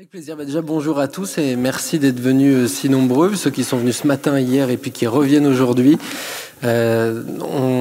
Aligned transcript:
Avec 0.00 0.08
plaisir. 0.08 0.34
Bah 0.34 0.46
déjà, 0.46 0.62
bonjour 0.62 0.98
à 0.98 1.08
tous 1.08 1.36
et 1.36 1.56
merci 1.56 1.98
d'être 1.98 2.20
venus 2.20 2.56
euh, 2.56 2.66
si 2.68 2.88
nombreux, 2.88 3.34
ceux 3.36 3.50
qui 3.50 3.64
sont 3.64 3.76
venus 3.76 3.98
ce 3.98 4.06
matin, 4.06 4.40
hier 4.40 4.70
et 4.70 4.78
puis 4.78 4.92
qui 4.92 5.06
reviennent 5.06 5.46
aujourd'hui. 5.46 5.98
Euh, 6.64 7.22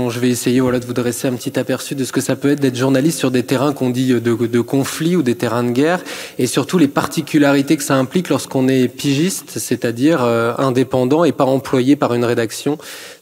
je 0.10 0.20
vais 0.20 0.30
essayer 0.30 0.60
voilà, 0.60 0.80
de 0.80 0.86
vous 0.86 0.94
dresser 0.94 1.30
un 1.30 1.34
petit 1.34 1.58
aperçu 1.58 1.96
de 1.96 2.04
ce 2.04 2.12
que 2.12 2.20
ça 2.20 2.36
peut 2.36 2.52
être 2.52 2.60
d'être 2.60 2.76
journaliste 2.76 3.20
sur 3.20 3.32
des 3.32 3.44
terrains 3.44 3.72
qu'on 3.72 3.90
dit 3.90 4.08
de, 4.08 4.20
de 4.20 4.62
conflit 4.62 5.16
ou 5.16 5.22
des 5.22 5.36
terrains 5.36 5.64
de 5.64 5.72
guerre, 5.72 6.04
et 6.38 6.46
surtout 6.48 6.78
les 6.78 6.90
particularités 6.90 7.78
que 7.78 7.84
ça 7.84 7.96
implique 7.96 8.28
lorsqu'on 8.28 8.68
est 8.68 8.90
pigiste, 8.90 9.58
c'est-à-dire 9.58 10.22
euh, 10.22 10.54
indépendant 10.58 11.24
et 11.24 11.32
pas 11.32 11.46
employé 11.46 11.96
par 11.96 12.14
une 12.14 12.26
rédaction. 12.26 12.78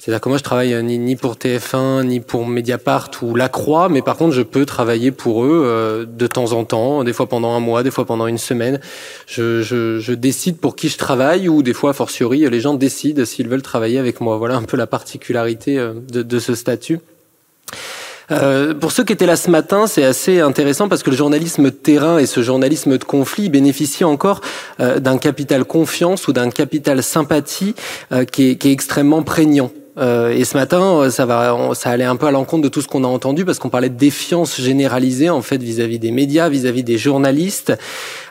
C'est-à-dire 0.08 0.22
que 0.22 0.30
moi, 0.30 0.38
je 0.38 0.44
travaille 0.44 0.74
euh, 0.74 0.82
ni, 0.82 1.18
pour 1.18 1.36
TF1, 1.36 2.06
ni 2.06 2.22
pour 2.22 2.46
Mediapart 2.46 3.12
ou 3.24 3.36
La 3.36 3.50
Croix, 3.50 3.90
mais 3.90 4.02
par 4.02 4.16
contre, 4.16 4.34
je 4.34 4.42
peux 4.42 4.66
travailler 4.66 5.12
pour 5.12 5.44
eux 5.44 5.64
euh, 5.66 6.06
de 6.08 6.28
temps 6.28 6.54
en 6.54 6.64
temps, 6.64 7.04
des 7.04 7.12
fois 7.12 7.28
pendant 7.28 7.52
un 7.52 7.60
mois, 7.60 7.84
des 7.84 7.92
fois 7.92 8.06
pendant 8.06 8.26
une 8.26 8.38
semaine. 8.38 8.80
Je, 9.26 9.62
je, 9.62 10.00
je 10.00 10.14
décide 10.14 10.60
pour 10.60 10.78
qui 10.78 10.88
je 10.88 10.98
travaille, 10.98 11.50
ou 11.50 11.62
des 11.62 11.74
fois, 11.74 11.90
a 11.90 11.94
fortiori, 11.94 12.50
les 12.50 12.62
gens 12.62 12.74
décident 12.74 13.26
s'ils 13.26 13.50
veulent 13.50 13.62
travailler 13.62 14.00
avec 14.00 14.22
moi. 14.22 14.38
Voilà 14.38 14.56
un 14.56 14.62
peu 14.62 14.78
la 14.78 14.88
particularité 14.88 15.78
euh, 15.78 15.92
de, 16.10 16.40
ce 16.40 16.56
statut. 16.56 17.00
Euh, 18.32 18.74
pour 18.74 18.94
ceux 18.94 19.04
qui 19.04 19.12
étaient 19.12 19.26
là 19.26 19.36
ce 19.36 19.52
matin, 19.52 19.88
c'est 19.88 20.06
assez 20.06 20.40
intéressant 20.40 20.88
parce 20.88 21.04
que 21.04 21.10
le 21.10 21.18
journalisme 21.18 21.70
terrain 21.70 22.18
et 22.18 22.28
ce 22.28 22.42
journalisme 22.42 22.98
de 22.98 23.04
conflit 23.04 23.50
bénéficient 23.50 24.06
encore 24.06 24.40
euh, 24.80 25.00
d'un 25.00 25.18
capital 25.18 25.66
confiance 25.66 26.30
ou 26.30 26.32
d'un 26.32 26.50
capital 26.50 27.04
sympathie 27.04 27.76
qui, 28.32 28.52
est, 28.52 28.56
qui, 28.56 28.70
est, 28.70 28.72
extrêmement 28.72 29.22
prégnant. 29.22 29.70
Euh, 29.98 30.30
et 30.30 30.44
ce 30.44 30.56
matin, 30.56 30.82
euh, 30.82 31.10
ça 31.10 31.26
va, 31.26 31.72
ça 31.74 31.90
allait 31.90 32.04
un 32.04 32.16
peu 32.16 32.28
à 32.28 32.32
l'encontre 32.32 32.64
de 32.64 32.70
tout 32.70 32.82
ce 32.82 32.88
qu'on 32.88 33.04
a 33.04 33.08
entendu 33.08 33.46
parce 33.46 33.58
qu'on 33.58 33.70
parlait 33.70 33.90
de 33.90 33.98
défiance 33.98 34.60
généralisée 34.62 35.30
en 35.30 35.42
fait 35.42 35.62
vis-à-vis 35.62 35.98
des 35.98 36.12
médias, 36.12 36.50
vis-à-vis 36.50 36.84
des 36.84 36.98
journalistes, 36.98 37.74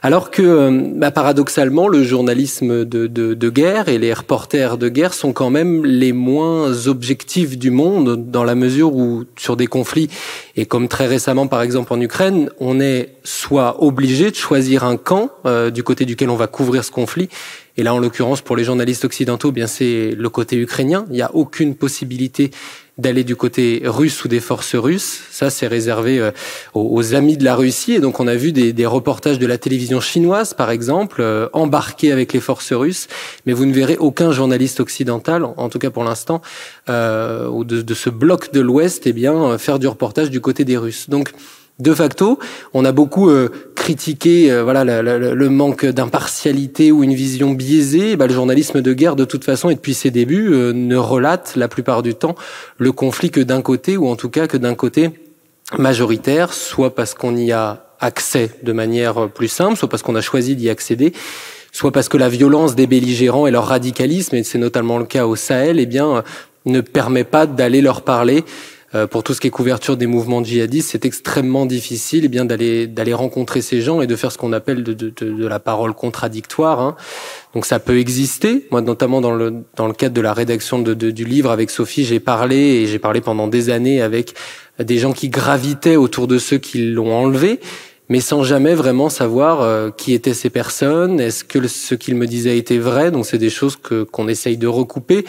alors 0.02 0.30
que 0.30 0.42
euh, 0.42 0.80
bah, 0.94 1.10
paradoxalement, 1.10 1.88
le 1.88 2.04
journalisme 2.04 2.84
de, 2.84 3.06
de, 3.06 3.34
de, 3.34 3.50
guerre 3.50 3.88
et 3.88 3.98
les 3.98 4.12
reporters 4.12 4.78
de 4.78 4.88
guerre 4.88 5.12
sont 5.12 5.32
quand 5.32 5.50
même 5.50 5.84
les 5.84 6.12
moins 6.12 6.86
objectifs 6.86 7.58
du 7.58 7.70
monde 7.70 8.30
dans 8.30 8.44
la 8.44 8.54
mesure 8.54 8.94
où 8.94 9.24
sur 9.36 9.56
des 9.56 9.66
conflits 9.66 10.08
et 10.56 10.66
comme 10.66 10.88
très 10.88 11.06
récemment 11.06 11.48
par 11.48 11.62
exemple 11.62 11.92
en 11.92 12.00
Ukraine, 12.00 12.50
on 12.60 12.80
est 12.80 13.10
soit 13.24 13.82
obligé 13.82 14.30
de 14.30 14.36
choisir 14.36 14.84
un 14.84 14.96
camp 14.96 15.30
du 15.72 15.82
côté 15.82 16.04
duquel 16.04 16.30
on 16.30 16.36
va 16.36 16.46
couvrir 16.46 16.84
ce 16.84 16.90
conflit 16.90 17.28
et 17.76 17.82
là, 17.82 17.94
en 17.94 17.98
l'occurrence, 17.98 18.40
pour 18.40 18.56
les 18.56 18.64
journalistes 18.64 19.04
occidentaux, 19.04 19.52
bien 19.52 19.66
c'est 19.66 20.12
le 20.16 20.28
côté 20.30 20.56
ukrainien. 20.56 21.04
Il 21.10 21.14
n'y 21.14 21.22
a 21.22 21.34
aucune 21.34 21.74
possibilité 21.74 22.50
d'aller 22.98 23.24
du 23.24 23.36
côté 23.36 23.82
russe 23.84 24.24
ou 24.24 24.28
des 24.28 24.40
forces 24.40 24.74
russes. 24.74 25.20
Ça, 25.30 25.50
c'est 25.50 25.66
réservé 25.66 26.18
euh, 26.18 26.30
aux, 26.72 27.14
amis 27.14 27.36
de 27.36 27.44
la 27.44 27.54
Russie. 27.54 27.92
Et 27.92 28.00
donc, 28.00 28.20
on 28.20 28.26
a 28.26 28.34
vu 28.34 28.52
des, 28.52 28.72
des 28.72 28.86
reportages 28.86 29.38
de 29.38 29.46
la 29.46 29.58
télévision 29.58 30.00
chinoise, 30.00 30.54
par 30.54 30.70
exemple, 30.70 31.20
euh, 31.20 31.48
embarqués 31.52 32.10
avec 32.10 32.32
les 32.32 32.40
forces 32.40 32.72
russes. 32.72 33.08
Mais 33.44 33.52
vous 33.52 33.66
ne 33.66 33.72
verrez 33.74 33.98
aucun 33.98 34.32
journaliste 34.32 34.80
occidental, 34.80 35.44
en 35.44 35.68
tout 35.68 35.78
cas 35.78 35.90
pour 35.90 36.04
l'instant, 36.04 36.40
euh, 36.88 37.64
de, 37.64 37.82
de, 37.82 37.94
ce 37.94 38.08
bloc 38.08 38.52
de 38.54 38.60
l'Ouest, 38.60 39.06
eh 39.06 39.12
bien, 39.12 39.58
faire 39.58 39.78
du 39.78 39.86
reportage 39.86 40.30
du 40.30 40.40
côté 40.40 40.64
des 40.64 40.78
Russes. 40.78 41.10
Donc, 41.10 41.32
de 41.78 41.92
facto, 41.92 42.38
on 42.72 42.86
a 42.86 42.92
beaucoup 42.92 43.28
euh, 43.28 43.50
critiqué 43.74 44.50
euh, 44.50 45.34
le, 45.34 45.48
manque 45.50 45.84
d'impartialité 45.84 46.90
ou 46.90 47.04
une 47.04 47.12
vision 47.12 47.52
biaisée. 47.52 48.16
Bah, 48.16 48.26
le 48.26 48.32
journalisme 48.32 48.80
de 48.80 48.92
guerre, 48.94 49.14
de 49.14 49.26
toute 49.26 49.44
façon, 49.44 49.68
et 49.68 49.74
depuis 49.74 49.92
ses 49.92 50.10
débuts, 50.10 50.54
euh, 50.54 50.72
ne 50.72 50.96
relate 50.96 51.52
la 51.54 51.68
plupart 51.68 52.02
du 52.02 52.14
temps 52.14 52.34
le 52.78 52.92
conflit 52.92 53.30
que 53.30 53.40
d'un 53.40 53.60
côté, 53.60 53.98
ou 53.98 54.08
en 54.08 54.16
tout 54.16 54.30
cas 54.30 54.46
que 54.46 54.56
d'un 54.56 54.74
côté 54.74 55.10
majoritaire, 55.76 56.54
soit 56.54 56.94
parce 56.94 57.12
qu'on 57.12 57.36
y 57.36 57.52
a 57.52 57.84
accès 58.00 58.52
de 58.62 58.72
manière 58.72 59.28
plus 59.28 59.48
simple, 59.48 59.76
soit 59.76 59.88
parce 59.88 60.02
qu'on 60.02 60.14
a 60.14 60.22
choisi 60.22 60.56
d'y 60.56 60.70
accéder, 60.70 61.12
soit 61.72 61.92
parce 61.92 62.08
que 62.08 62.16
la 62.16 62.30
violence 62.30 62.74
des 62.74 62.86
belligérants 62.86 63.46
et 63.46 63.50
leur 63.50 63.66
radicalisme, 63.66 64.36
et 64.36 64.44
c'est 64.44 64.58
notamment 64.58 64.98
le 64.98 65.04
cas 65.04 65.26
au 65.26 65.36
Sahel, 65.36 65.78
eh 65.78 65.86
bien, 65.86 66.24
ne 66.64 66.80
permet 66.80 67.24
pas 67.24 67.46
d'aller 67.46 67.82
leur 67.82 68.00
parler 68.02 68.44
pour 69.04 69.22
tout 69.22 69.34
ce 69.34 69.40
qui 69.40 69.48
est 69.48 69.50
couverture 69.50 69.96
des 69.96 70.06
mouvements 70.06 70.42
djihadistes, 70.42 70.90
c'est 70.92 71.04
extrêmement 71.04 71.66
difficile 71.66 72.22
eh 72.24 72.28
bien 72.28 72.44
d'aller 72.44 72.86
d'aller 72.86 73.12
rencontrer 73.12 73.60
ces 73.60 73.80
gens 73.80 74.00
et 74.00 74.06
de 74.06 74.16
faire 74.16 74.32
ce 74.32 74.38
qu'on 74.38 74.52
appelle 74.52 74.82
de, 74.82 74.92
de, 74.92 75.10
de, 75.10 75.46
la 75.46 75.58
parole 75.58 75.92
contradictoire. 75.92 76.80
Hein. 76.80 76.96
Donc 77.52 77.66
ça 77.66 77.78
peut 77.78 77.98
exister. 77.98 78.66
Moi, 78.70 78.80
notamment 78.80 79.20
dans 79.20 79.34
le 79.34 79.64
dans 79.74 79.88
le 79.88 79.92
cadre 79.92 80.14
de 80.14 80.20
la 80.20 80.32
rédaction 80.32 80.78
de, 80.78 80.94
du 80.94 81.24
livre 81.24 81.50
avec 81.50 81.70
Sophie, 81.70 82.04
j'ai 82.04 82.20
parlé 82.20 82.56
et 82.56 82.86
j'ai 82.86 82.98
parlé 82.98 83.20
pendant 83.20 83.48
des 83.48 83.70
années 83.70 84.00
avec 84.00 84.34
des 84.78 84.98
gens 84.98 85.12
qui 85.12 85.28
gravitaient 85.28 85.96
autour 85.96 86.26
de 86.26 86.38
ceux 86.38 86.58
qui 86.58 86.84
l'ont 86.84 87.12
enlevé 87.12 87.60
mais 88.08 88.20
sans 88.20 88.42
jamais 88.42 88.74
vraiment 88.74 89.08
savoir 89.08 89.62
euh, 89.62 89.90
qui 89.90 90.12
étaient 90.12 90.34
ces 90.34 90.50
personnes, 90.50 91.20
est-ce 91.20 91.44
que 91.44 91.66
ce 91.66 91.94
qu'ils 91.94 92.14
me 92.14 92.26
disaient 92.26 92.58
était 92.58 92.78
vrai? 92.78 93.10
Donc 93.10 93.26
c'est 93.26 93.38
des 93.38 93.50
choses 93.50 93.76
que 93.76 94.04
qu'on 94.04 94.28
essaye 94.28 94.56
de 94.56 94.66
recouper, 94.66 95.24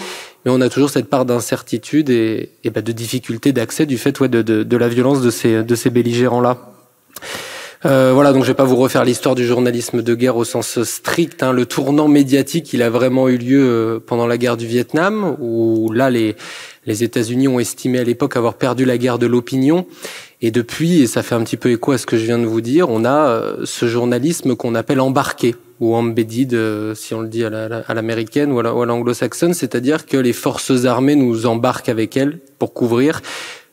mais 0.46 0.52
on 0.52 0.62
a 0.62 0.70
toujours 0.70 0.90
cette 0.90 1.10
part 1.10 1.26
d'incertitude 1.26 2.10
et, 2.10 2.50
et 2.64 2.70
bah, 2.70 2.82
de 2.82 2.92
difficulté 2.92 3.52
d'accès 3.52 3.86
du 3.86 3.98
fait 3.98 4.20
ouais, 4.20 4.30
de, 4.30 4.42
de, 4.42 4.64
de, 4.64 4.78
la 4.78 4.88
violence 4.88 5.22
de 5.22 5.32
ces, 5.32 5.64
de 5.64 5.76
ces 5.76 5.90
belligérants 5.90 6.42
là. 6.42 6.72
Euh, 7.86 8.12
voilà, 8.14 8.34
donc 8.34 8.44
je 8.44 8.48
vais 8.48 8.56
pas 8.56 8.64
vous 8.64 8.76
refaire 8.76 9.06
l'histoire 9.06 9.36
du 9.36 9.46
journalisme 9.46 10.02
de 10.02 10.16
guerre 10.16 10.36
au 10.36 10.44
sens 10.44 10.82
strict. 10.84 11.44
Hein. 11.44 11.52
Le 11.52 11.66
tournant 11.66 12.08
médiatique, 12.08 12.74
il 12.74 12.82
a 12.82 12.90
vraiment 12.90 13.30
eu 13.30 13.38
lieu 13.38 13.62
euh, 13.62 14.00
pendant 14.04 14.26
la 14.26 14.38
guerre 14.38 14.58
du 14.58 14.66
Vietnam, 14.66 15.36
où 15.40 15.92
là 15.92 16.10
les 16.10 16.36
les 16.86 17.04
États-Unis 17.04 17.50
ont 17.50 17.60
estimé 17.60 18.00
à 18.00 18.04
l'époque 18.06 18.38
avoir 18.38 18.54
perdu 18.54 18.86
la 18.86 18.98
guerre 18.98 19.20
de 19.20 19.28
l'opinion. 19.28 19.86
Et 20.42 20.52
depuis, 20.52 21.02
et 21.02 21.08
ça 21.08 21.22
fait 21.22 21.36
un 21.36 21.44
petit 21.44 21.58
peu 21.58 21.70
écho 21.70 21.92
à 21.92 21.98
ce 21.98 22.06
que 22.06 22.16
je 22.16 22.24
viens 22.24 22.40
de 22.40 22.46
vous 22.46 22.62
dire, 22.62 22.90
on 22.90 23.04
a 23.04 23.28
euh, 23.28 23.58
ce 23.66 23.88
journalisme 23.88 24.56
qu'on 24.56 24.74
appelle 24.74 25.02
embarqué 25.02 25.56
ou 25.82 25.96
embedded, 25.96 26.58
si 26.96 27.14
on 27.14 27.22
le 27.22 27.28
dit 27.28 27.44
à 27.44 27.94
l'américaine 27.94 28.52
ou 28.52 28.60
à 28.60 28.86
l'anglo-saxonne, 28.86 29.54
c'est-à-dire 29.54 30.08
que 30.08 30.18
les 30.18 30.34
forces 30.34 30.86
armées 30.86 31.16
nous 31.16 31.46
embarquent 31.46 31.90
avec 31.90 32.18
elles 32.18 32.40
pour 32.58 32.74
couvrir 32.74 33.22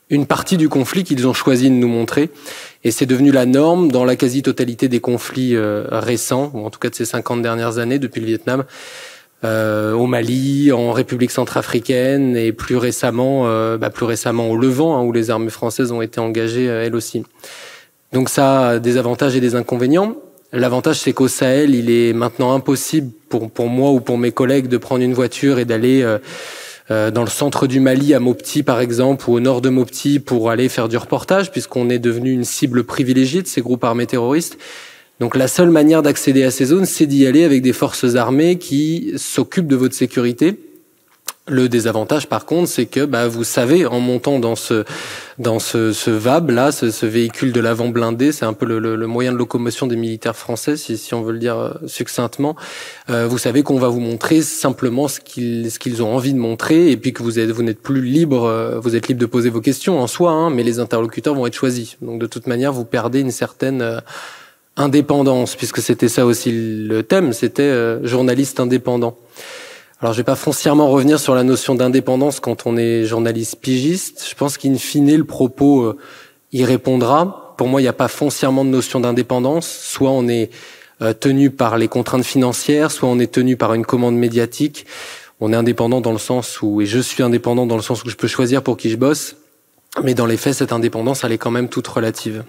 une 0.09 0.25
partie 0.25 0.57
du 0.57 0.69
conflit 0.69 1.03
qu'ils 1.03 1.27
ont 1.27 1.33
choisi 1.33 1.69
de 1.69 1.75
nous 1.75 1.87
montrer. 1.87 2.29
Et 2.85 2.91
c'est 2.91 3.05
devenu 3.05 3.31
la 3.31 3.45
norme 3.45 3.91
dans 3.91 4.05
la 4.05 4.15
quasi-totalité 4.15 4.87
des 4.87 5.01
conflits 5.01 5.55
euh, 5.55 5.85
récents, 5.89 6.51
ou 6.53 6.65
en 6.65 6.69
tout 6.69 6.79
cas 6.79 6.89
de 6.89 6.95
ces 6.95 7.03
50 7.03 7.41
dernières 7.41 7.79
années 7.79 7.99
depuis 7.99 8.21
le 8.21 8.27
Vietnam. 8.27 8.63
Euh, 9.43 9.93
au 9.93 10.07
Mali, 10.07 10.71
en 10.71 10.91
République 10.91 11.31
centrafricaine 11.31 12.37
et 12.37 12.51
plus 12.51 12.77
récemment, 12.77 13.43
euh, 13.45 13.77
bah, 13.77 13.89
plus 13.89 14.05
récemment 14.05 14.49
au 14.49 14.57
Levant, 14.57 14.97
hein, 14.97 15.03
où 15.03 15.11
les 15.11 15.29
armées 15.29 15.49
françaises 15.49 15.91
ont 15.91 16.01
été 16.01 16.19
engagées 16.19 16.69
euh, 16.69 16.85
elles 16.85 16.95
aussi. 16.95 17.23
Donc 18.13 18.29
ça 18.29 18.69
a 18.69 18.79
des 18.79 18.97
avantages 18.97 19.35
et 19.35 19.41
des 19.41 19.55
inconvénients. 19.55 20.15
L'avantage, 20.53 20.99
c'est 20.99 21.11
qu'au 21.11 21.27
Sahel, 21.27 21.75
il 21.75 21.89
est 21.89 22.13
maintenant 22.13 22.53
impossible 22.53 23.11
pour, 23.29 23.51
pour 23.51 23.67
moi 23.67 23.91
ou 23.91 23.99
pour 23.99 24.17
mes 24.17 24.31
collègues 24.31 24.67
de 24.67 24.77
prendre 24.77 25.03
une 25.03 25.13
voiture 25.13 25.59
et 25.59 25.65
d'aller 25.65 26.05
dans 26.89 27.23
le 27.23 27.29
centre 27.29 27.67
du 27.67 27.79
Mali, 27.79 28.13
à 28.13 28.19
Mopti 28.19 28.61
par 28.61 28.79
exemple, 28.79 29.29
ou 29.29 29.33
au 29.33 29.39
nord 29.39 29.61
de 29.61 29.69
Mopti, 29.69 30.19
pour 30.19 30.49
aller 30.49 30.69
faire 30.69 30.87
du 30.87 30.97
reportage, 30.97 31.51
puisqu'on 31.51 31.89
est 31.89 31.99
devenu 31.99 32.31
une 32.31 32.43
cible 32.43 32.83
privilégiée 32.83 33.41
de 33.41 33.47
ces 33.47 33.61
groupes 33.61 33.83
armés 33.83 34.05
terroristes. 34.05 34.57
Donc 35.19 35.35
la 35.35 35.47
seule 35.47 35.69
manière 35.69 36.03
d'accéder 36.03 36.43
à 36.43 36.51
ces 36.51 36.65
zones, 36.65 36.85
c'est 36.85 37.05
d'y 37.05 37.25
aller 37.25 37.43
avec 37.43 37.61
des 37.61 37.73
forces 37.73 38.15
armées 38.15 38.57
qui 38.57 39.13
s'occupent 39.15 39.67
de 39.67 39.75
votre 39.75 39.95
sécurité. 39.95 40.57
Le 41.47 41.69
désavantage, 41.69 42.27
par 42.27 42.47
contre, 42.47 42.67
c'est 42.67 42.87
que 42.87 43.05
bah, 43.05 43.27
vous 43.27 43.43
savez, 43.43 43.85
en 43.85 43.99
montant 43.99 44.39
dans 44.39 44.55
ce 44.55 44.83
dans 45.37 45.59
ce, 45.59 45.93
ce 45.93 46.09
VAB 46.09 46.49
là, 46.49 46.71
ce, 46.71 46.89
ce 46.89 47.05
véhicule 47.05 47.51
de 47.51 47.59
l'avant 47.59 47.89
blindé, 47.89 48.31
c'est 48.31 48.45
un 48.45 48.53
peu 48.53 48.65
le, 48.65 48.79
le, 48.79 49.07
moyen 49.07 49.31
de 49.31 49.37
locomotion 49.37 49.85
des 49.85 49.95
militaires 49.95 50.35
français, 50.35 50.75
si, 50.75 50.97
si 50.97 51.13
on 51.13 51.21
veut 51.21 51.33
le 51.33 51.39
dire 51.39 51.57
euh, 51.57 51.73
succinctement. 51.85 52.55
Euh, 53.11 53.27
vous 53.27 53.37
savez 53.37 53.61
qu'on 53.61 53.77
va 53.77 53.89
vous 53.89 53.99
montrer 53.99 54.41
simplement 54.41 55.07
ce 55.07 55.19
qu'ils 55.19 55.69
ce 55.69 55.77
qu'ils 55.77 56.01
ont 56.01 56.15
envie 56.15 56.33
de 56.33 56.39
montrer, 56.39 56.89
et 56.89 56.97
puis 56.97 57.13
que 57.13 57.21
vous 57.21 57.37
êtes 57.37 57.51
vous 57.51 57.61
n'êtes 57.61 57.81
plus 57.81 58.01
libre, 58.01 58.45
euh, 58.45 58.79
vous 58.79 58.95
êtes 58.95 59.07
libre 59.07 59.19
de 59.19 59.27
poser 59.27 59.51
vos 59.51 59.61
questions 59.61 59.99
en 59.99 60.07
soi, 60.07 60.31
hein, 60.31 60.49
mais 60.49 60.63
les 60.63 60.79
interlocuteurs 60.79 61.35
vont 61.35 61.45
être 61.45 61.53
choisis. 61.53 61.97
Donc 62.01 62.19
de 62.19 62.25
toute 62.25 62.47
manière, 62.47 62.73
vous 62.73 62.85
perdez 62.85 63.19
une 63.19 63.29
certaine 63.29 63.83
euh, 63.83 63.99
indépendance, 64.77 65.55
puisque 65.55 65.79
c'était 65.79 66.09
ça 66.09 66.25
aussi 66.25 66.51
le 66.51 67.03
thème, 67.03 67.33
c'était 67.33 67.63
euh, 67.63 68.05
journaliste 68.05 68.59
indépendant. 68.59 69.17
Alors 70.01 70.13
je 70.13 70.17
vais 70.17 70.25
pas 70.25 70.35
foncièrement 70.35 70.89
revenir 70.89 71.19
sur 71.19 71.35
la 71.35 71.43
notion 71.43 71.73
d'indépendance 71.73 72.41
quand 72.41 72.65
on 72.65 72.75
est 72.75 73.05
journaliste 73.05 73.61
pigiste. 73.61 74.25
Je 74.29 74.35
pense 74.35 74.57
qu'in 74.57 74.75
fine 74.75 75.15
le 75.15 75.23
propos 75.23 75.83
euh, 75.83 75.97
y 76.51 76.65
répondra. 76.65 77.55
Pour 77.57 77.67
moi, 77.67 77.79
il 77.79 77.85
n'y 77.85 77.89
a 77.89 77.93
pas 77.93 78.09
foncièrement 78.09 78.65
de 78.65 78.69
notion 78.69 78.99
d'indépendance. 78.99 79.67
Soit 79.67 80.11
on 80.11 80.27
est 80.27 80.51
euh, 81.01 81.13
tenu 81.13 81.49
par 81.49 81.77
les 81.77 81.87
contraintes 81.87 82.25
financières, 82.25 82.91
soit 82.91 83.07
on 83.07 83.19
est 83.19 83.31
tenu 83.31 83.55
par 83.55 83.73
une 83.73 83.85
commande 83.85 84.15
médiatique. 84.15 84.85
On 85.39 85.53
est 85.53 85.55
indépendant 85.55 86.01
dans 86.01 86.11
le 86.11 86.17
sens 86.17 86.61
où, 86.61 86.81
et 86.81 86.85
je 86.85 86.99
suis 86.99 87.23
indépendant 87.23 87.65
dans 87.65 87.75
le 87.77 87.81
sens 87.81 88.03
où 88.03 88.09
je 88.09 88.15
peux 88.15 88.27
choisir 88.27 88.63
pour 88.63 88.75
qui 88.75 88.89
je 88.89 88.97
bosse. 88.97 89.37
Mais 90.03 90.13
dans 90.13 90.25
les 90.25 90.37
faits, 90.37 90.55
cette 90.55 90.73
indépendance, 90.73 91.23
elle 91.23 91.31
est 91.31 91.37
quand 91.37 91.51
même 91.51 91.69
toute 91.69 91.87
relative. 91.87 92.43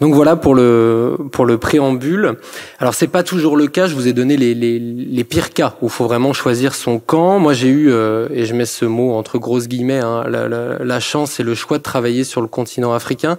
Donc 0.00 0.12
voilà 0.12 0.36
pour 0.36 0.54
le 0.54 1.16
pour 1.32 1.46
le 1.46 1.56
préambule. 1.56 2.36
Alors 2.78 2.92
c'est 2.92 3.06
pas 3.06 3.22
toujours 3.22 3.56
le 3.56 3.66
cas. 3.66 3.86
Je 3.86 3.94
vous 3.94 4.08
ai 4.08 4.12
donné 4.12 4.36
les, 4.36 4.54
les, 4.54 4.78
les 4.78 5.24
pires 5.24 5.54
cas 5.54 5.76
où 5.80 5.86
il 5.86 5.90
faut 5.90 6.04
vraiment 6.04 6.34
choisir 6.34 6.74
son 6.74 6.98
camp. 6.98 7.38
Moi 7.38 7.54
j'ai 7.54 7.68
eu 7.68 7.90
euh, 7.90 8.28
et 8.30 8.44
je 8.44 8.54
mets 8.54 8.66
ce 8.66 8.84
mot 8.84 9.14
entre 9.14 9.38
grosses 9.38 9.68
guillemets 9.68 10.00
hein, 10.00 10.24
la, 10.28 10.48
la, 10.48 10.78
la, 10.78 11.00
chance 11.00 11.40
et 11.40 11.42
le 11.42 11.54
choix 11.54 11.78
de 11.78 11.82
travailler 11.82 12.24
sur 12.24 12.42
le 12.42 12.46
continent 12.46 12.92
africain. 12.92 13.38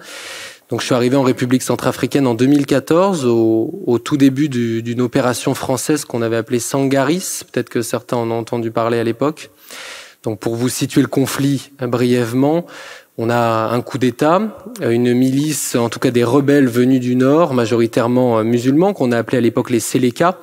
Donc 0.70 0.82
je 0.82 0.88
suis 0.88 0.96
arrivé 0.96 1.16
en 1.16 1.24
République 1.24 1.62
centrafricaine 1.62 2.28
en 2.28 2.34
2014, 2.34 3.26
au, 3.26 3.84
au 3.86 4.00
tout 4.00 4.18
début 4.18 4.50
d'une 4.50 5.00
opération 5.00 5.54
française 5.54 6.04
qu'on 6.04 6.22
avait 6.22 6.36
appelée 6.36 6.60
Sangaris. 6.60 7.44
Peut-être 7.50 7.70
que 7.70 7.82
certains 7.82 8.18
en 8.18 8.30
ont 8.32 8.40
entendu 8.40 8.72
parler 8.72 9.00
à 9.00 9.04
l'époque. 9.04 9.52
Donc 10.24 10.40
pour 10.40 10.56
vous 10.56 10.68
situer 10.68 11.02
le 11.02 11.08
conflit 11.08 11.72
euh, 11.82 11.88
brièvement, 11.88 12.66
on 13.18 13.30
a 13.30 13.70
un 13.72 13.82
coup 13.82 13.98
d'État, 13.98 14.42
une 14.82 15.14
milice, 15.14 15.76
en 15.76 15.90
tout 15.90 16.00
cas 16.00 16.12
des 16.12 16.24
rebelles 16.24 16.68
venus 16.68 17.00
du 17.00 17.16
Nord, 17.16 17.54
majoritairement 17.54 18.40
euh, 18.40 18.44
musulmans, 18.44 18.94
qu'on 18.94 19.12
a 19.12 19.18
appelé 19.18 19.40
à 19.40 19.42
l'époque 19.42 19.72
les 19.72 19.80
Séléka, 19.80 20.38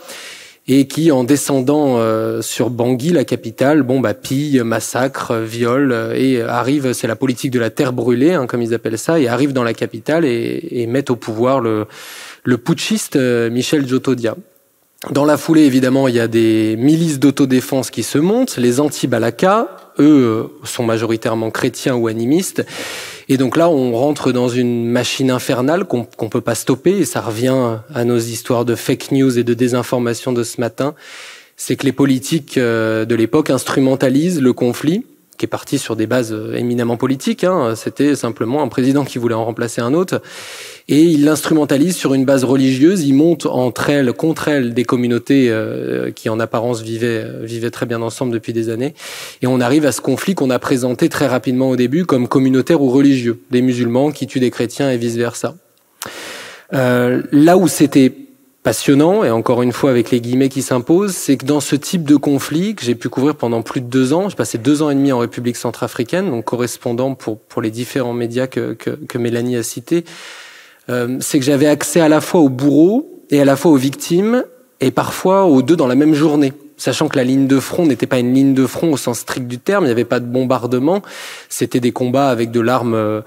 et 0.67 0.89
qui, 0.89 1.13
en 1.13 1.25
descendant 1.25 1.99
euh, 1.99 2.43
sur 2.43 2.71
Bangui, 2.71 3.11
la 3.11 3.25
capitale, 3.25 3.83
bon, 3.83 4.01
bah, 4.01 4.15
pille, 4.15 4.61
massacre, 4.65 5.37
viol, 5.37 6.13
et 6.17 6.41
arrive, 6.43 6.93
c'est 6.95 7.07
la 7.07 7.17
politique 7.17 7.53
de 7.53 7.61
la 7.61 7.71
terre 7.71 7.93
brûlée, 7.93 8.33
hein, 8.33 8.47
comme 8.47 8.63
ils 8.63 8.75
appellent 8.75 8.99
ça, 8.99 9.21
et 9.21 9.29
arrive 9.29 9.53
dans 9.53 9.65
la 9.65 9.75
capitale 9.75 10.25
et, 10.25 10.67
et 10.71 10.87
mettent 10.87 11.11
au 11.11 11.17
pouvoir 11.17 11.61
le, 11.61 11.87
le 12.43 12.59
putschiste 12.59 13.17
Michel 13.17 13.87
Djotodia. 13.87 14.37
Dans 15.11 15.27
la 15.27 15.37
foulée, 15.37 15.63
évidemment, 15.63 16.09
il 16.09 16.15
y 16.15 16.21
a 16.21 16.29
des 16.29 16.77
milices 16.77 17.19
d'autodéfense 17.19 17.91
qui 17.91 18.03
se 18.03 18.17
montent. 18.17 18.57
Les 18.57 18.81
anti-Balaka, 18.81 19.69
eux, 19.99 20.51
sont 20.65 20.83
majoritairement 20.83 21.51
chrétiens 21.51 21.95
ou 21.95 22.09
animistes. 22.09 22.65
Et 23.29 23.37
donc 23.37 23.57
là, 23.57 23.69
on 23.69 23.93
rentre 23.93 24.33
dans 24.33 24.49
une 24.49 24.87
machine 24.87 25.31
infernale 25.31 25.85
qu'on 25.85 26.07
ne 26.21 26.29
peut 26.29 26.41
pas 26.41 26.55
stopper. 26.55 26.99
Et 26.99 27.05
ça 27.05 27.21
revient 27.21 27.79
à 27.95 28.05
nos 28.05 28.19
histoires 28.19 28.65
de 28.65 28.75
fake 28.75 29.13
news 29.13 29.39
et 29.39 29.45
de 29.45 29.55
désinformation 29.55 30.33
de 30.33 30.43
ce 30.43 30.61
matin. 30.61 30.95
C'est 31.57 31.77
que 31.77 31.85
les 31.85 31.93
politiques 31.93 32.57
euh, 32.57 33.05
de 33.05 33.15
l'époque 33.15 33.51
instrumentalisent 33.51 34.41
le 34.41 34.53
conflit 34.53 35.05
qui 35.37 35.47
est 35.47 35.49
parti 35.49 35.79
sur 35.79 35.97
des 35.97 36.07
bases 36.07 36.33
euh, 36.33 36.55
éminemment 36.55 36.97
politiques. 36.97 37.45
Hein. 37.45 37.75
C'était 37.77 38.15
simplement 38.17 38.63
un 38.63 38.69
président 38.69 39.05
qui 39.05 39.19
voulait 39.19 39.35
en 39.35 39.45
remplacer 39.45 39.81
un 39.81 39.95
autre. 39.95 40.23
Et 40.89 41.03
il 41.03 41.25
l'instrumentalise 41.25 41.97
sur 41.97 42.13
une 42.13 42.27
base 42.27 42.45
religieuse. 42.45 43.05
Il 43.05 43.15
monte 43.15 43.47
entre 43.47 43.89
elles, 43.89 44.13
contre 44.13 44.49
elles, 44.49 44.75
des 44.75 44.85
communautés 44.85 45.47
euh, 45.49 46.11
qui, 46.11 46.29
en 46.29 46.39
apparence, 46.39 46.83
vivaient, 46.83 47.27
vivaient 47.43 47.71
très 47.71 47.87
bien 47.87 48.03
ensemble 48.03 48.33
depuis 48.33 48.53
des 48.53 48.69
années. 48.69 48.95
Et 49.41 49.47
on 49.47 49.61
arrive 49.61 49.87
à 49.87 49.93
ce 49.93 50.03
conflit 50.03 50.35
qu'on 50.35 50.51
a 50.51 50.59
présenté 50.59 51.09
très 51.09 51.27
rapidement 51.27 51.71
au 51.71 51.77
début 51.77 52.05
comme 52.05 52.29
communautaire 52.29 52.83
ou 52.83 52.91
religieux. 52.91 53.41
Des 53.51 53.63
musulmans 53.63 54.11
qui 54.11 54.27
tuent 54.27 54.41
des 54.41 54.51
chrétiens 54.51 54.91
et 54.91 54.99
vice-versa. 54.99 55.55
Euh, 56.75 57.23
là 57.33 57.57
où 57.57 57.67
c'était 57.67 58.13
passionnant, 58.63 59.25
et 59.25 59.31
encore 59.31 59.63
une 59.63 59.73
fois 59.73 59.91
avec 59.91 60.11
les 60.11 60.21
guillemets 60.21 60.49
qui 60.49 60.63
s'imposent, 60.63 61.15
c'est 61.15 61.37
que 61.37 61.45
dans 61.45 61.61
ce 61.61 61.77
type 61.77 62.05
de 62.05 62.17
conflit 62.17 62.75
que 62.75 62.83
j'ai 62.83 62.95
pu 62.95 63.11
couvrir 63.11 63.37
pendant 63.37 63.61
plus 63.61 63.83
de 63.83 63.87
deux 63.87 64.15
ans, 64.15 64.31
j'ai 64.31 64.37
passé 64.37 64.57
deux 64.57 64.81
ans 64.81 64.89
et 64.89 64.95
demi 64.95 65.13
en 65.13 65.19
République 65.19 65.57
centrafricaine, 65.57 66.31
donc 66.31 66.47
correspondant 66.47 67.15
pour, 67.15 67.39
pour 67.39 67.61
les 67.61 67.71
différents 67.71 68.15
médias 68.15 68.47
que, 68.47 68.73
que, 68.73 68.91
que 68.91 69.19
Mélanie 69.19 69.57
a 69.57 69.63
cités, 69.63 70.05
euh, 70.89 71.19
c'est 71.21 71.39
que 71.39 71.45
j'avais 71.45 71.67
accès 71.67 72.01
à 72.01 72.09
la 72.09 72.21
fois 72.21 72.41
aux 72.41 72.49
bourreaux 72.49 73.25
et 73.31 73.41
à 73.41 73.45
la 73.45 73.57
fois 73.57 73.73
aux 73.73 73.77
victimes, 73.77 74.45
et 74.81 74.91
parfois 74.91 75.45
aux 75.45 75.63
deux 75.63 75.77
dans 75.77 75.87
la 75.87 75.95
même 75.95 76.15
journée. 76.15 76.53
Sachant 76.77 77.09
que 77.09 77.17
la 77.17 77.25
ligne 77.25 77.47
de 77.47 77.61
front 77.61 77.87
n'était 77.87 78.07
pas 78.07 78.19
une 78.19 78.35
ligne 78.35 78.55
de 78.55 78.67
front 78.67 78.93
au 78.93 78.97
sens 78.97 79.21
strict 79.21 79.47
du 79.47 79.59
terme, 79.59 79.85
il 79.85 79.87
n'y 79.87 79.93
avait 79.93 80.05
pas 80.05 80.21
de 80.21 80.27
bombardement, 80.27 81.03
c'était 81.49 81.81
des 81.81 81.93
combats 81.93 82.29
avec 82.29 82.51
de 82.51 82.61
l'arme 82.61 82.95
euh, 82.95 83.21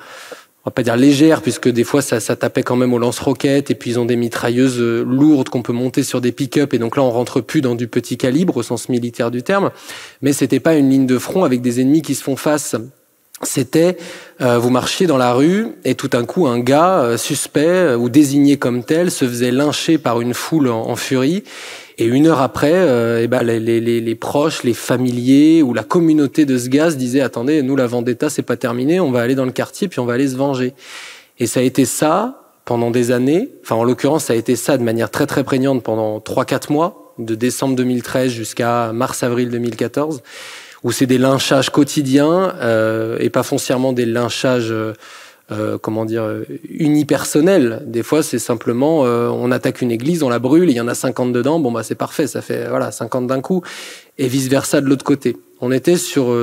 on 0.68 0.70
va 0.70 0.74
pas 0.74 0.84
dire 0.84 0.98
légère, 0.98 1.42
puisque 1.42 1.70
des 1.70 1.86
fois 1.86 2.02
ça, 2.02 2.20
ça 2.20 2.36
tapait 2.36 2.62
quand 2.62 2.76
même 2.76 2.94
au 2.94 3.00
lance-roquettes, 3.00 3.72
et 3.72 3.76
puis 3.76 3.92
ils 3.92 4.00
ont 4.00 4.06
des 4.06 4.18
mitrailleuses 4.18 4.82
euh, 4.82 5.02
lourdes 5.02 5.48
qu'on 5.48 5.62
peut 5.62 5.72
monter 5.72 6.04
sur 6.04 6.20
des 6.20 6.34
pick-up, 6.34 6.74
et 6.74 6.78
donc 6.78 6.98
là 6.98 7.04
on 7.04 7.10
rentre 7.10 7.40
plus 7.40 7.62
dans 7.62 7.74
du 7.74 7.88
petit 7.88 8.18
calibre 8.18 8.58
au 8.58 8.64
sens 8.64 8.90
militaire 8.90 9.32
du 9.32 9.44
terme, 9.44 9.72
mais 10.22 10.34
c'était 10.34 10.60
pas 10.60 10.76
une 10.76 10.90
ligne 10.90 11.06
de 11.06 11.18
front 11.18 11.46
avec 11.46 11.62
des 11.62 11.80
ennemis 11.80 12.02
qui 12.02 12.16
se 12.16 12.24
font 12.24 12.36
face. 12.36 12.76
C'était 13.44 13.98
euh, 14.42 14.58
vous 14.58 14.72
marchiez 14.72 15.06
dans 15.06 15.18
la 15.18 15.34
rue 15.34 15.68
et 15.86 15.94
tout 15.94 16.08
d'un 16.08 16.26
coup 16.26 16.48
un 16.48 16.60
gars 16.60 17.00
euh, 17.02 17.18
suspect 17.18 17.94
ou 17.94 18.10
désigné 18.10 18.58
comme 18.58 18.84
tel 18.84 19.12
se 19.12 19.26
faisait 19.26 19.52
lyncher 19.52 20.00
par 20.00 20.22
une 20.22 20.34
foule 20.34 20.70
en 20.70 20.96
furie 20.96 21.44
et 22.00 22.06
une 22.06 22.28
heure 22.28 22.42
après, 22.42 22.74
euh, 22.74 23.22
eh 23.24 23.28
ben, 23.28 23.42
les, 23.42 23.60
les, 23.60 23.80
les, 23.80 24.16
proches, 24.16 24.62
les 24.64 24.76
familiers 24.76 25.64
ou 25.64 25.74
la 25.74 25.84
communauté 25.84 26.46
de 26.46 26.58
ce 26.58 26.70
gaz 26.70 26.96
disaient 26.96 27.22
attendez, 27.22 27.64
nous 27.64 27.76
la 27.76 27.88
vendetta 27.88 28.30
c'est 28.30 28.44
pas 28.44 28.56
terminé, 28.56 29.00
on 29.00 29.10
va 29.10 29.22
aller 29.22 29.34
dans 29.34 29.46
le 29.46 29.52
quartier 29.52 29.88
puis 29.88 30.00
on 30.00 30.06
va 30.06 30.14
aller 30.14 30.28
se 30.28 30.36
venger. 30.36 30.74
Et 31.40 31.48
ça 31.48 31.60
a 31.60 31.64
été 31.64 31.86
ça 31.86 32.54
pendant 32.66 32.92
des 32.92 33.12
années. 33.12 33.50
Enfin, 33.64 33.76
en 33.76 33.84
l'occurrence, 33.84 34.26
ça 34.26 34.34
a 34.34 34.36
été 34.36 34.56
ça 34.56 34.78
de 34.78 34.84
manière 34.84 35.10
très 35.10 35.26
très 35.26 35.44
prégnante 35.44 35.82
pendant 35.82 36.20
trois 36.20 36.46
quatre 36.46 36.72
mois, 36.72 37.14
de 37.18 37.34
décembre 37.34 37.76
2013 37.76 38.32
jusqu'à 38.32 38.92
mars-avril 38.94 39.50
2014, 39.50 40.22
où 40.84 40.92
c'est 40.92 41.06
des 41.06 41.18
lynchages 41.18 41.70
quotidiens 41.70 42.54
euh, 42.62 43.18
et 43.20 43.30
pas 43.30 43.44
foncièrement 43.44 43.94
des 43.94 44.06
lynchages. 44.06 44.72
Euh, 44.72 44.94
euh, 45.50 45.78
comment 45.78 46.04
dire, 46.04 46.24
euh, 46.24 46.44
unipersonnel. 46.68 47.82
Des 47.86 48.04
fois, 48.04 48.22
c'est 48.22 48.38
simplement, 48.38 49.06
euh, 49.06 49.30
on 49.30 49.50
attaque 49.50 49.82
une 49.82 49.92
église, 49.92 50.22
on 50.22 50.28
la 50.28 50.40
brûle, 50.40 50.70
il 50.70 50.76
y 50.76 50.82
en 50.82 50.90
a 50.90 50.94
50 50.94 51.32
dedans, 51.32 51.62
bon 51.62 51.72
bah 51.72 51.84
c'est 51.84 51.96
parfait, 51.96 52.28
ça 52.28 52.42
fait 52.42 52.68
voilà 52.68 52.92
50 52.92 53.28
d'un 53.28 53.40
coup, 53.40 53.62
et 54.18 54.28
vice 54.28 54.50
versa 54.50 54.82
de 54.82 54.88
l'autre 54.88 55.06
côté. 55.06 55.38
On 55.62 55.72
était 55.72 55.96
sur 55.96 56.36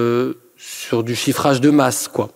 sur 0.57 1.05
du 1.05 1.15
chiffrage 1.15 1.61
de 1.61 1.69
masse, 1.69 2.09
quoi. 2.09 2.31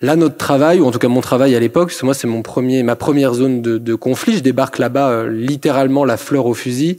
Là, 0.00 0.14
notre 0.14 0.36
travail, 0.36 0.78
ou 0.78 0.86
en 0.86 0.92
tout 0.92 1.00
cas 1.00 1.08
mon 1.08 1.22
travail 1.22 1.56
à 1.56 1.60
l'époque, 1.60 1.92
moi 2.04 2.14
c'est 2.14 2.28
mon 2.28 2.42
premier, 2.42 2.84
ma 2.84 2.94
première 2.94 3.34
zone 3.34 3.60
de, 3.60 3.76
de 3.76 3.94
conflit. 3.96 4.36
Je 4.36 4.44
débarque 4.44 4.78
là-bas, 4.78 5.24
littéralement 5.26 6.04
la 6.04 6.16
fleur 6.16 6.46
au 6.46 6.54
fusil. 6.54 6.98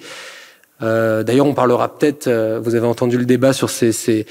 D'ailleurs, 0.81 1.45
on 1.45 1.53
parlera 1.53 1.97
peut-être. 1.97 2.29
vous 2.61 2.75
avez 2.75 2.87
entendu 2.87 3.17
le 3.17 3.25
débat 3.25 3.53
sur 3.53 3.69
ces, 3.69 3.91
ces 3.91 4.25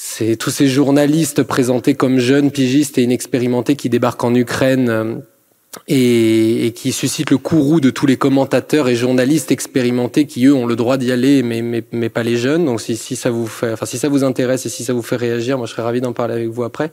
c'est 0.00 0.36
tous 0.36 0.50
ces 0.50 0.68
journalistes 0.68 1.42
présentés 1.42 1.94
comme 1.94 2.20
jeunes 2.20 2.52
pigistes 2.52 2.98
et 2.98 3.02
inexpérimentés 3.02 3.74
qui 3.74 3.88
débarquent 3.88 4.22
en 4.22 4.32
Ukraine 4.32 4.88
euh, 4.88 5.14
et, 5.88 6.72
qui 6.76 6.92
suscitent 6.92 7.32
le 7.32 7.36
courroux 7.36 7.80
de 7.80 7.90
tous 7.90 8.06
les 8.06 8.16
commentateurs 8.16 8.88
et 8.88 8.94
journalistes 8.94 9.50
expérimentés 9.50 10.26
qui 10.26 10.46
eux 10.46 10.54
ont 10.54 10.66
le 10.66 10.76
droit 10.76 10.98
d'y 10.98 11.10
aller, 11.10 11.42
mais, 11.42 11.62
mais, 11.62 11.82
mais, 11.90 12.08
pas 12.10 12.22
les 12.22 12.36
jeunes. 12.36 12.64
Donc 12.64 12.80
si, 12.80 12.96
si 12.96 13.16
ça 13.16 13.30
vous 13.30 13.48
fait, 13.48 13.72
enfin 13.72 13.86
si 13.86 13.98
ça 13.98 14.08
vous 14.08 14.22
intéresse 14.22 14.66
et 14.66 14.68
si 14.68 14.84
ça 14.84 14.92
vous 14.92 15.02
fait 15.02 15.16
réagir, 15.16 15.58
moi 15.58 15.66
je 15.66 15.72
serais 15.72 15.82
ravi 15.82 16.00
d'en 16.00 16.12
parler 16.12 16.34
avec 16.34 16.48
vous 16.48 16.62
après. 16.62 16.92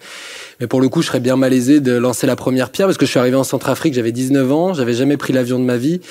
Mais 0.59 0.65
pour 0.65 0.81
le 0.81 0.89
coup, 0.89 1.03
je 1.03 1.07
serais 1.07 1.19
bien 1.19 1.35
malaisé 1.35 1.81
de 1.81 1.91
lancer 1.91 2.25
la 2.25 2.35
première 2.35 2.71
pierre 2.71 2.87
parce 2.87 2.97
que 2.97 3.05
je 3.05 3.11
suis 3.11 3.19
arrivé 3.19 3.37
en 3.37 3.43
Centrafrique, 3.43 3.93
j'avais 3.93 4.13
19 4.13 4.51
ans, 4.51 4.73
j'avais 4.73 4.95
jamais 4.95 5.15
pris 5.15 5.31
l'avion 5.31 5.59
de 5.59 5.63
ma 5.63 5.77
vie 5.77 6.01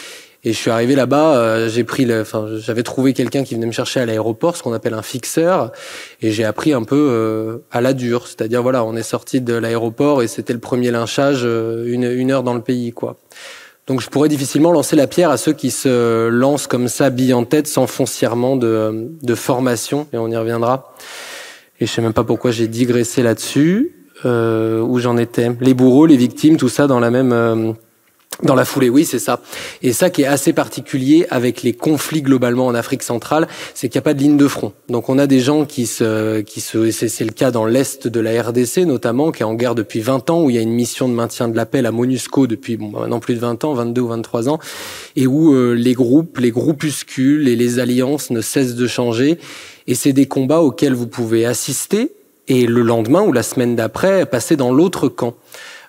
et 0.44 0.52
je 0.52 0.58
suis 0.58 0.70
arrivé 0.70 0.94
là-bas, 0.94 1.36
euh, 1.36 1.68
j'ai 1.70 1.84
pris, 1.84 2.06
enfin, 2.20 2.46
j'avais 2.58 2.82
trouvé 2.82 3.14
quelqu'un 3.14 3.44
qui 3.44 3.54
venait 3.54 3.66
me 3.66 3.72
chercher 3.72 4.00
à 4.00 4.06
l'aéroport, 4.06 4.56
ce 4.56 4.62
qu'on 4.62 4.74
appelle 4.74 4.92
un 4.92 5.02
fixeur, 5.02 5.72
et 6.20 6.32
j'ai 6.32 6.44
appris 6.44 6.74
un 6.74 6.82
peu 6.82 7.08
euh, 7.10 7.58
à 7.70 7.80
la 7.80 7.94
dure. 7.94 8.26
C'est-à-dire, 8.26 8.62
voilà, 8.62 8.84
on 8.84 8.94
est 8.94 9.02
sorti 9.02 9.40
de 9.40 9.54
l'aéroport 9.54 10.22
et 10.22 10.28
c'était 10.28 10.52
le 10.52 10.58
premier 10.58 10.90
lynchage 10.90 11.42
euh, 11.44 11.86
une, 11.86 12.04
une 12.04 12.30
heure 12.30 12.42
dans 12.42 12.54
le 12.54 12.60
pays, 12.60 12.92
quoi. 12.92 13.16
Donc, 13.86 14.00
je 14.00 14.08
pourrais 14.08 14.30
difficilement 14.30 14.72
lancer 14.72 14.96
la 14.96 15.06
pierre 15.06 15.30
à 15.30 15.36
ceux 15.36 15.52
qui 15.52 15.70
se 15.70 16.28
lancent 16.28 16.66
comme 16.66 16.88
ça, 16.88 17.10
bille 17.10 17.34
en 17.34 17.44
tête, 17.44 17.66
sans 17.66 17.86
foncièrement 17.86 18.56
de, 18.56 19.10
de 19.22 19.34
formation, 19.34 20.06
et 20.12 20.18
on 20.18 20.28
y 20.28 20.36
reviendra. 20.36 20.94
Et 21.80 21.86
je 21.86 21.92
sais 21.92 22.00
même 22.00 22.14
pas 22.14 22.24
pourquoi 22.24 22.50
j'ai 22.50 22.66
digressé 22.66 23.22
là-dessus, 23.22 23.94
euh, 24.24 24.80
où 24.80 24.98
j'en 25.00 25.18
étais. 25.18 25.50
Les 25.60 25.74
bourreaux, 25.74 26.06
les 26.06 26.16
victimes, 26.16 26.56
tout 26.56 26.70
ça 26.70 26.86
dans 26.86 27.00
la 27.00 27.10
même 27.10 27.76
dans 28.42 28.54
la 28.54 28.64
foulée, 28.64 28.88
oui, 28.88 29.04
c'est 29.04 29.18
ça. 29.18 29.40
Et 29.82 29.92
ça 29.92 30.10
qui 30.10 30.22
est 30.22 30.26
assez 30.26 30.52
particulier 30.52 31.26
avec 31.30 31.62
les 31.62 31.72
conflits 31.72 32.22
globalement 32.22 32.66
en 32.66 32.74
Afrique 32.74 33.02
centrale, 33.02 33.46
c'est 33.74 33.88
qu'il 33.88 33.98
n'y 33.98 34.02
a 34.02 34.04
pas 34.04 34.14
de 34.14 34.18
ligne 34.18 34.36
de 34.36 34.48
front. 34.48 34.72
Donc 34.88 35.08
on 35.08 35.18
a 35.18 35.26
des 35.26 35.40
gens 35.40 35.64
qui 35.64 35.86
se, 35.86 36.40
qui 36.40 36.60
se, 36.60 36.90
c'est 36.90 37.24
le 37.24 37.30
cas 37.30 37.50
dans 37.50 37.64
l'est 37.64 38.08
de 38.08 38.20
la 38.20 38.42
RDC 38.42 38.78
notamment, 38.86 39.30
qui 39.30 39.42
est 39.42 39.46
en 39.46 39.54
guerre 39.54 39.74
depuis 39.74 40.00
20 40.00 40.30
ans, 40.30 40.42
où 40.42 40.50
il 40.50 40.56
y 40.56 40.58
a 40.58 40.62
une 40.62 40.72
mission 40.72 41.08
de 41.08 41.14
maintien 41.14 41.48
de 41.48 41.56
la 41.56 41.66
paix 41.66 41.84
à 41.84 41.92
MONUSCO 41.92 42.46
depuis 42.46 42.76
bon, 42.76 42.90
maintenant 42.90 43.20
plus 43.20 43.34
de 43.34 43.40
20 43.40 43.64
ans, 43.64 43.74
22 43.74 44.00
ou 44.00 44.08
23 44.08 44.48
ans, 44.48 44.58
et 45.16 45.26
où 45.26 45.54
euh, 45.54 45.74
les 45.74 45.94
groupes, 45.94 46.38
les 46.38 46.50
groupuscules 46.50 47.48
et 47.48 47.56
les 47.56 47.78
alliances 47.78 48.30
ne 48.30 48.40
cessent 48.40 48.74
de 48.74 48.86
changer. 48.86 49.38
Et 49.86 49.94
c'est 49.94 50.12
des 50.12 50.26
combats 50.26 50.60
auxquels 50.60 50.94
vous 50.94 51.06
pouvez 51.06 51.46
assister 51.46 52.12
et 52.48 52.66
le 52.66 52.82
lendemain 52.82 53.22
ou 53.22 53.32
la 53.32 53.42
semaine 53.42 53.76
d'après 53.76 54.26
passer 54.26 54.56
dans 54.56 54.72
l'autre 54.72 55.08
camp. 55.08 55.34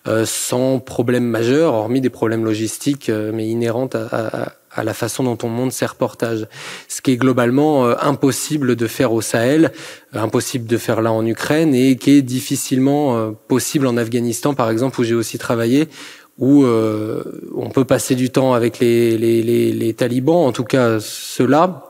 Euh, 0.07 0.23
sans 0.25 0.77
problème 0.79 1.23
majeur, 1.23 1.73
hormis 1.73 1.99
des 1.99 2.11
problèmes 2.11 2.45
logistiques, 2.45 3.09
euh, 3.09 3.31
mais 3.33 3.47
inhérentes 3.47 3.95
à, 3.95 4.53
à, 4.71 4.83
la 4.83 4.93
façon 4.93 5.23
dont 5.23 5.37
on 5.41 5.49
monte 5.49 5.71
ces 5.71 5.87
reportages. 5.87 6.47
Ce 6.87 7.01
qui 7.01 7.13
est 7.13 7.17
globalement 7.17 7.87
euh, 7.87 7.95
impossible 7.99 8.75
de 8.75 8.85
faire 8.85 9.13
au 9.13 9.21
Sahel, 9.21 9.71
impossible 10.13 10.67
de 10.67 10.77
faire 10.77 11.01
là 11.01 11.11
en 11.11 11.25
Ukraine, 11.25 11.73
et 11.73 11.95
qui 11.95 12.11
est 12.11 12.21
difficilement 12.21 13.33
possible 13.47 13.87
en 13.87 13.97
Afghanistan, 13.97 14.53
par 14.53 14.69
exemple, 14.69 15.01
où 15.01 15.03
j'ai 15.03 15.15
aussi 15.15 15.39
travaillé, 15.39 15.89
où 16.37 16.65
on 16.65 17.69
peut 17.69 17.85
passer 17.85 18.13
du 18.13 18.29
temps 18.29 18.53
avec 18.53 18.79
les, 18.79 19.17
les, 19.17 19.41
les, 19.41 19.71
les 19.71 19.93
talibans, 19.93 20.45
en 20.45 20.51
tout 20.51 20.65
cas 20.65 20.99
ceux-là, 20.99 21.89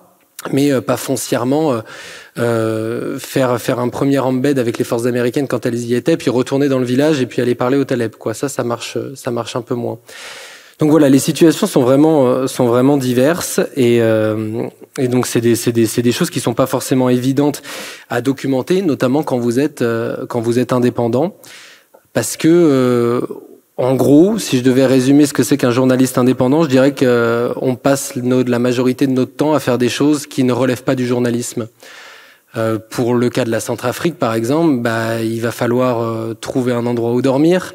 mais 0.54 0.80
pas 0.82 0.98
foncièrement 0.98 1.82
euh, 2.38 3.18
faire 3.20 3.60
faire 3.62 3.80
un 3.80 3.90
premier 3.90 4.20
embed 4.20 4.60
avec 4.60 4.78
les 4.78 4.84
forces 4.84 5.06
américaines 5.06 5.48
quand 5.48 5.66
elles 5.66 5.80
y 5.80 5.96
étaient, 5.96 6.18
puis 6.18 6.30
retourner 6.30 6.68
dans 6.68 6.80
le 6.80 6.86
village 6.86 7.22
et 7.22 7.26
puis 7.26 7.42
aller 7.42 7.56
parler 7.56 7.78
aux 7.78 7.86
Taleb. 7.86 8.16
Quoi, 8.16 8.34
ça, 8.34 8.50
ça 8.50 8.64
marche, 8.64 8.98
ça 9.16 9.32
marche 9.32 9.56
un 9.56 9.62
peu 9.62 9.76
moins. 9.76 10.00
Donc 10.80 10.92
voilà, 10.92 11.08
les 11.08 11.20
situations 11.20 11.68
sont 11.68 11.82
vraiment 11.82 12.28
euh, 12.28 12.48
sont 12.48 12.66
vraiment 12.66 12.98
diverses 12.98 13.62
et, 13.78 14.02
euh, 14.02 14.68
et 14.98 15.08
donc 15.08 15.26
c'est 15.26 15.40
des, 15.40 15.56
des, 15.72 15.88
des 15.88 16.12
choses 16.12 16.30
qui 16.30 16.42
sont 16.42 16.54
pas 16.54 16.66
forcément 16.66 17.08
évidentes 17.08 17.62
à 18.10 18.22
documenter, 18.22 18.82
notamment 18.82 19.24
quand 19.24 19.38
vous 19.38 19.58
êtes 19.60 19.82
euh, 19.82 20.26
quand 20.28 20.42
vous 20.42 20.60
êtes 20.60 20.74
indépendant, 20.74 21.38
parce 22.12 22.36
que 22.36 23.22
en 23.78 23.96
gros, 23.96 24.38
si 24.40 24.58
je 24.58 24.64
devais 24.64 24.86
résumer 24.86 25.26
ce 25.26 25.34
que 25.34 25.44
c'est 25.44 25.58
qu'un 25.58 25.72
journaliste 25.72 26.18
indépendant, 26.18 26.64
je 26.64 26.70
dirais 26.70 26.96
qu'on 26.96 27.76
passe 27.76 28.14
la 28.16 28.60
majorité 28.60 29.06
de 29.06 29.12
notre 29.12 29.36
temps 29.36 29.54
à 29.54 29.60
faire 29.60 29.78
des 29.78 29.90
choses 29.90 30.28
qui 30.28 30.46
ne 30.46 30.54
relèvent 30.54 30.84
pas 30.84 30.96
du 30.96 31.06
journalisme. 31.06 31.68
Euh, 32.58 32.78
pour 32.90 33.16
le 33.16 33.30
cas 33.30 33.44
de 33.44 33.52
la 33.52 33.60
Centrafrique, 33.60 34.16
par 34.16 34.34
exemple, 34.34 34.82
bah, 34.82 35.22
il 35.22 35.42
va 35.42 35.52
falloir 35.52 36.02
euh, 36.02 36.34
trouver 36.34 36.72
un 36.72 36.86
endroit 36.86 37.12
où 37.12 37.22
dormir. 37.22 37.74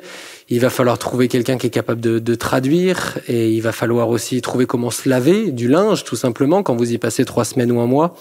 Il 0.49 0.61
va 0.61 0.71
falloir 0.71 0.99
trouver 0.99 1.29
quelqu'un 1.29 1.59
qui 1.59 1.67
est 1.69 1.71
capable 1.71 2.01
de, 2.01 2.19
de, 2.19 2.35
traduire 2.35 3.19
et 3.29 3.51
il 3.51 3.61
va 3.61 3.73
falloir 3.73 4.09
aussi 4.09 4.41
trouver 4.41 4.67
comment 4.67 4.91
se 4.91 5.09
laver 5.09 5.53
du 5.53 5.69
linge, 5.69 6.03
tout 6.03 6.17
simplement, 6.17 6.63
quand 6.63 6.75
vous 6.75 6.93
y 6.93 6.99
passez 6.99 7.25
trois 7.25 7.45
semaines 7.45 7.71
ou 7.71 7.81
un 7.81 7.87
mois. 7.87 8.17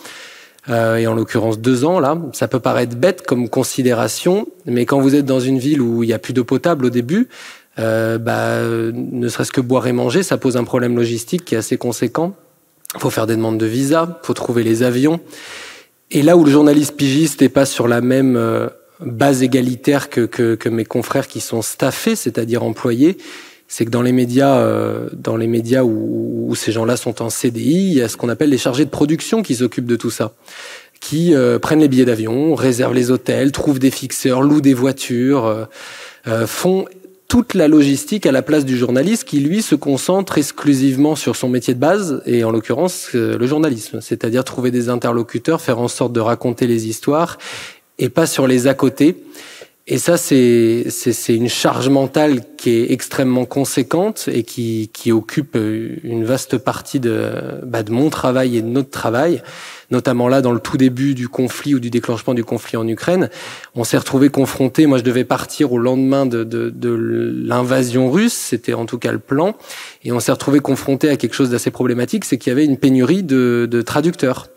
Euh, 0.69 0.97
et 0.97 1.07
en 1.07 1.15
l'occurrence 1.15 1.59
deux 1.59 1.85
ans 1.85 1.99
là. 1.99 2.17
Ça 2.33 2.47
peut 2.47 2.59
paraître 2.59 2.95
bête 2.95 3.25
comme 3.25 3.49
considération, 3.49 4.47
mais 4.65 4.85
quand 4.85 4.99
vous 4.99 5.15
êtes 5.15 5.25
dans 5.25 5.39
une 5.39 5.57
ville 5.57 5.81
où 5.81 6.03
il 6.03 6.07
n'y 6.07 6.13
a 6.13 6.19
plus 6.19 6.33
d'eau 6.33 6.43
potable 6.43 6.85
au 6.85 6.89
début, 6.89 7.29
euh, 7.79 8.17
bah, 8.17 8.59
ne 8.61 9.27
serait-ce 9.29 9.51
que 9.51 9.61
boire 9.61 9.87
et 9.87 9.93
manger, 9.93 10.21
ça 10.21 10.37
pose 10.37 10.57
un 10.57 10.65
problème 10.65 10.95
logistique 10.95 11.45
qui 11.45 11.55
est 11.55 11.57
assez 11.57 11.77
conséquent. 11.77 12.35
Il 12.95 12.99
faut 12.99 13.09
faire 13.09 13.25
des 13.25 13.35
demandes 13.35 13.57
de 13.57 13.65
visa, 13.65 14.19
il 14.21 14.25
faut 14.25 14.33
trouver 14.33 14.63
les 14.63 14.83
avions. 14.83 15.19
Et 16.11 16.23
là 16.23 16.35
où 16.37 16.43
le 16.43 16.51
journaliste 16.51 16.95
pigiste 16.95 17.41
n'est 17.41 17.49
pas 17.49 17.65
sur 17.65 17.87
la 17.87 18.01
même 18.01 18.35
euh, 18.35 18.67
base 18.99 19.43
égalitaire 19.43 20.09
que, 20.09 20.21
que, 20.25 20.69
mes 20.69 20.85
confrères 20.85 21.27
qui 21.27 21.39
sont 21.39 21.61
staffés, 21.61 22.15
c'est-à-dire 22.15 22.63
employés, 22.63 23.17
c'est 23.67 23.85
que 23.85 23.91
dans 23.91 24.01
les 24.01 24.11
médias, 24.11 24.57
euh, 24.57 25.07
dans 25.13 25.37
les 25.37 25.45
médias 25.45 25.83
où, 25.83 26.47
où 26.49 26.55
ces 26.55 26.71
gens-là 26.71 26.97
sont 26.97 27.21
en 27.21 27.29
CDI, 27.29 27.91
il 27.91 27.93
y 27.93 28.01
a 28.01 28.09
ce 28.09 28.17
qu'on 28.17 28.29
appelle 28.29 28.49
les 28.49 28.57
chargés 28.57 28.85
de 28.85 28.89
production 28.89 29.43
qui 29.43 29.55
s'occupent 29.55 29.85
de 29.85 29.95
tout 29.95 30.09
ça, 30.09 30.33
qui 30.99 31.35
euh, 31.35 31.59
prennent 31.59 31.79
les 31.79 31.87
billets 31.87 32.05
d'avion, 32.05 32.55
réservent 32.55 32.95
les 32.95 33.11
hôtels, 33.11 33.51
trouvent 33.51 33.79
des 33.79 33.91
fixeurs, 33.91 34.41
louent 34.41 34.61
des 34.61 34.73
voitures, 34.73 35.67
font 36.45 36.85
toute 37.29 37.53
la 37.53 37.67
logistique 37.67 38.25
à 38.25 38.31
la 38.31 38.41
place 38.41 38.65
du 38.65 38.75
journaliste 38.75 39.23
qui, 39.23 39.39
lui, 39.39 39.61
se 39.61 39.75
concentre 39.75 40.39
exclusivement 40.39 41.15
sur 41.15 41.35
son 41.35 41.47
métier 41.47 41.75
de 41.75 41.79
base, 41.79 42.23
et 42.25 42.43
en 42.43 42.51
l'occurrence, 42.51 43.11
le 43.13 43.45
journalisme. 43.45 44.01
C'est-à-dire 44.01 44.43
trouver 44.43 44.71
des 44.71 44.89
interlocuteurs, 44.89 45.61
faire 45.61 45.79
en 45.79 45.87
sorte 45.87 46.11
de 46.11 46.19
raconter 46.19 46.65
les 46.65 46.87
histoires, 46.87 47.37
et 47.99 48.09
pas 48.09 48.25
sur 48.25 48.47
les 48.47 48.65
à 48.65 48.73
côté. 48.73 49.23
Et 49.91 49.97
ça, 49.97 50.17
c'est 50.17 50.85
une 51.29 51.49
charge 51.49 51.89
mentale 51.89 52.41
qui 52.57 52.69
est 52.69 52.91
extrêmement 52.91 53.45
conséquente 53.45 54.29
et 54.31 54.43
qui, 54.43 54.91
qui 54.93 55.11
occupe 55.11 55.55
une 55.55 56.23
vaste 56.25 56.59
partie 56.59 56.99
de, 56.99 57.31
bah, 57.65 57.81
de 57.81 57.91
mon 57.91 58.11
travail 58.11 58.55
et 58.55 58.61
de 58.61 58.67
notre 58.67 58.91
travail, 58.91 59.41
notamment 59.89 60.27
là 60.27 60.41
dans 60.43 60.51
le 60.51 60.59
tout 60.59 60.77
début 60.77 61.15
du 61.15 61.27
conflit 61.27 61.73
ou 61.73 61.79
du 61.79 61.89
déclenchement 61.89 62.35
du 62.35 62.43
conflit 62.43 62.77
en 62.77 62.87
Ukraine. 62.87 63.31
On 63.73 63.83
s'est 63.83 63.97
retrouvé 63.97 64.29
confronté, 64.29 64.85
moi 64.85 64.99
je 64.99 65.03
devais 65.03 65.23
partir 65.23 65.73
au 65.73 65.79
lendemain 65.79 66.27
de, 66.27 66.43
de, 66.43 66.69
de 66.69 67.33
l'invasion 67.43 68.11
russe, 68.11 68.33
c'était 68.33 68.75
en 68.75 68.85
tout 68.85 68.99
cas 68.99 69.11
le 69.11 69.17
plan, 69.17 69.55
et 70.03 70.11
on 70.11 70.19
s'est 70.19 70.31
retrouvé 70.31 70.59
confronté 70.59 71.09
à 71.09 71.17
quelque 71.17 71.33
chose 71.33 71.49
d'assez 71.49 71.71
problématique, 71.71 72.25
c'est 72.25 72.37
qu'il 72.37 72.51
y 72.51 72.53
avait 72.53 72.65
une 72.65 72.77
pénurie 72.77 73.23
de, 73.23 73.67
de 73.67 73.81
traducteurs. 73.81 74.49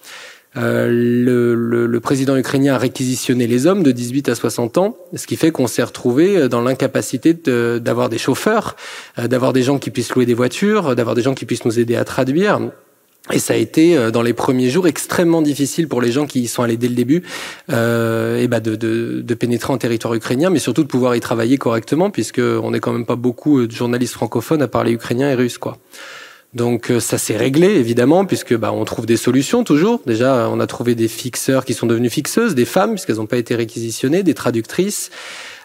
Euh, 0.57 0.89
le, 0.89 1.55
le, 1.55 1.87
le, 1.87 2.01
président 2.01 2.37
ukrainien 2.37 2.75
a 2.75 2.79
réquisitionné 2.79 3.47
les 3.47 3.67
hommes 3.67 3.83
de 3.83 3.91
18 3.91 4.29
à 4.29 4.35
60 4.35 4.77
ans, 4.77 4.97
ce 5.15 5.27
qui 5.27 5.37
fait 5.37 5.51
qu'on 5.51 5.67
s'est 5.67 5.83
retrouvé 5.83 6.49
dans 6.49 6.61
l'incapacité 6.61 7.33
d'avoir 7.33 8.11
des 8.11 8.19
chauffeurs, 8.19 8.77
euh, 9.19 9.29
d'avoir 9.29 9.55
des 9.55 9.63
gens 9.63 9.79
qui 9.79 9.91
puissent 9.91 10.15
louer 10.15 10.27
des 10.27 10.35
voitures, 10.35 10.95
d'avoir 10.95 11.15
des 11.15 11.23
gens 11.23 11.35
qui 11.35 11.47
puissent 11.47 11.65
nous 11.65 11.79
aider 11.79 11.97
à 11.97 12.05
traduire. 12.05 12.61
Et 13.31 13.39
ça 13.39 13.55
a 13.55 13.57
été 13.57 13.97
euh, 13.97 14.11
dans 14.11 14.23
les 14.23 14.33
premiers 14.33 14.69
jours 14.69 14.89
extrêmement 14.89 15.43
difficile 15.43 15.87
pour 15.87 16.01
les 16.01 16.11
gens 16.11 16.27
qui 16.27 16.41
y 16.41 16.49
sont 16.49 16.63
allés 16.63 16.77
dès 16.77 16.89
le 16.89 16.95
début, 16.95 17.23
euh, 17.71 18.39
et 18.39 18.49
bah 18.49 18.61
de, 18.61 18.75
de, 18.75 19.23
de, 19.23 19.35
pénétrer 19.35 19.73
en 19.73 19.79
territoire 19.79 20.13
ukrainien, 20.15 20.51
mais 20.51 20.59
surtout 20.59 20.83
de 20.83 20.89
pouvoir 20.89 21.15
y 21.15 21.21
travailler 21.21 21.57
correctement, 21.57 22.11
puisque 22.11 22.41
on 22.41 22.73
n'est 22.73 22.81
quand 22.81 22.93
même 22.93 23.07
pas 23.07 23.17
beaucoup 23.17 23.65
de 23.65 23.73
journalistes 23.73 24.15
francophones 24.15 24.61
à 24.61 24.69
parler 24.69 24.93
ukrainien 24.93 25.31
et 25.31 25.35
russe, 25.35 25.57
quoi. 25.57 25.79
Donc 26.55 26.91
euh, 26.91 27.01
ça 27.01 27.17
s'est 27.17 27.37
réglé 27.37 27.67
évidemment 27.67 28.27
puisque 28.27 28.55
bah, 28.55 28.73
on 28.73 28.85
trouve 28.85 29.07
des 29.07 29.17
solutions 29.17 29.65
toujours. 29.65 30.01
Déjà 30.07 30.51
on 30.51 30.61
a 30.61 30.67
trouvé 30.67 30.95
des 30.95 31.09
fixeurs 31.09 31.65
qui 31.65 31.73
sont 31.73 31.87
devenus 31.87 32.13
fixeuses, 32.13 32.55
des 32.55 32.67
femmes 32.67 32.91
puisqu'elles 32.91 33.17
n'ont 33.17 33.27
pas 33.27 33.39
été 33.39 33.55
réquisitionnées, 33.55 34.23
des 34.23 34.35
traductrices, 34.35 35.11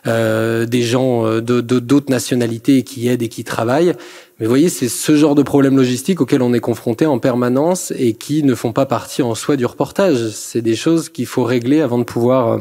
euh, 0.06 0.66
des 0.66 0.84
gens 0.84 1.26
euh, 1.26 1.42
d'autres 1.42 2.10
nationalités 2.10 2.84
qui 2.84 3.10
aident 3.10 3.22
et 3.22 3.28
qui 3.28 3.44
travaillent. 3.44 3.94
Mais 4.40 4.46
vous 4.46 4.50
voyez 4.50 4.70
c'est 4.70 4.88
ce 4.88 5.18
genre 5.18 5.36
de 5.36 5.44
problème 5.44 5.76
logistique 5.76 6.22
auquel 6.22 6.42
on 6.42 6.54
est 6.54 6.62
confronté 6.62 7.06
en 7.06 7.20
permanence 7.20 7.92
et 7.98 8.14
qui 8.14 8.44
ne 8.44 8.56
font 8.56 8.72
pas 8.72 8.86
partie 8.86 9.22
en 9.22 9.36
soi 9.36 9.58
du 9.58 9.66
reportage. 9.66 10.30
C'est 10.30 10.62
des 10.62 10.78
choses 10.78 11.10
qu'il 11.10 11.26
faut 11.26 11.44
régler 11.44 11.82
avant 11.82 11.98
de 11.98 12.06
pouvoir 12.06 12.54
euh, 12.54 12.60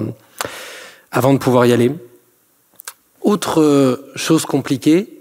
avant 1.12 1.33
de 1.33 1.38
pouvoir 1.38 1.64
y 1.66 1.73
aller. 1.73 1.92
Autre 3.23 4.12
chose 4.14 4.47
compliquée, 4.47 5.15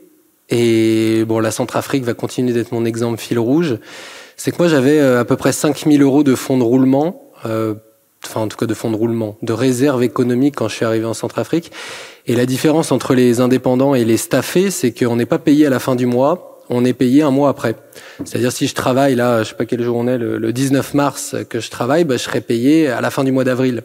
et 0.50 1.24
bon, 1.26 1.40
la 1.40 1.52
Centrafrique 1.52 2.04
va 2.04 2.14
continuer 2.14 2.54
d'être 2.54 2.72
mon 2.72 2.86
exemple 2.86 3.20
fil 3.20 3.40
rouge. 3.40 3.78
C'est 4.38 4.52
que 4.52 4.58
moi, 4.60 4.68
j'avais 4.68 5.00
euh, 5.00 5.20
à 5.20 5.26
peu 5.26 5.38
près 5.38 5.52
5000 5.52 6.02
euros 6.02 6.24
de 6.24 6.36
fonds 6.36 6.58
de 6.58 6.64
roulement, 6.64 7.32
euh, 7.46 7.74
enfin 8.26 8.42
en 8.42 8.48
tout 8.48 8.58
cas 8.58 8.66
de 8.66 8.74
fonds 8.74 8.92
de 8.92 8.96
roulement, 8.96 9.38
de 9.42 9.54
réserve 9.54 10.04
économique 10.04 10.56
quand 10.56 10.68
je 10.68 10.76
suis 10.76 10.86
arrivé 10.86 11.06
en 11.06 11.14
Centrafrique. 11.14 11.72
Et 12.28 12.36
la 12.36 12.46
différence 12.46 12.92
entre 12.92 13.14
les 13.14 13.40
indépendants 13.40 13.96
et 13.96 14.04
les 14.04 14.18
staffés, 14.18 14.72
c'est 14.72 14.92
qu'on 14.92 15.16
n'est 15.16 15.26
pas 15.26 15.40
payé 15.40 15.66
à 15.66 15.70
la 15.70 15.80
fin 15.80 15.96
du 15.96 16.06
mois, 16.06 16.64
on 16.70 16.84
est 16.84 16.94
payé 16.94 17.22
un 17.22 17.32
mois 17.32 17.50
après. 17.50 17.76
C'est-à-dire 18.24 18.52
si 18.52 18.68
je 18.68 18.74
travaille 18.74 19.16
là, 19.16 19.44
je 19.44 19.50
sais 19.50 19.56
pas 19.56 19.66
quel 19.66 19.84
jour 19.84 19.98
on 19.98 20.08
est, 20.08 20.18
le, 20.18 20.52
19 20.52 20.96
mars 20.96 21.36
que 21.48 21.60
je 21.60 21.70
travaille, 21.70 22.04
bah, 22.04 22.18
je 22.18 22.24
serai 22.24 22.42
payé 22.42 22.88
à 22.88 23.02
la 23.02 23.12
fin 23.12 23.24
du 23.24 23.32
mois 23.32 23.44
d'avril. 23.44 23.84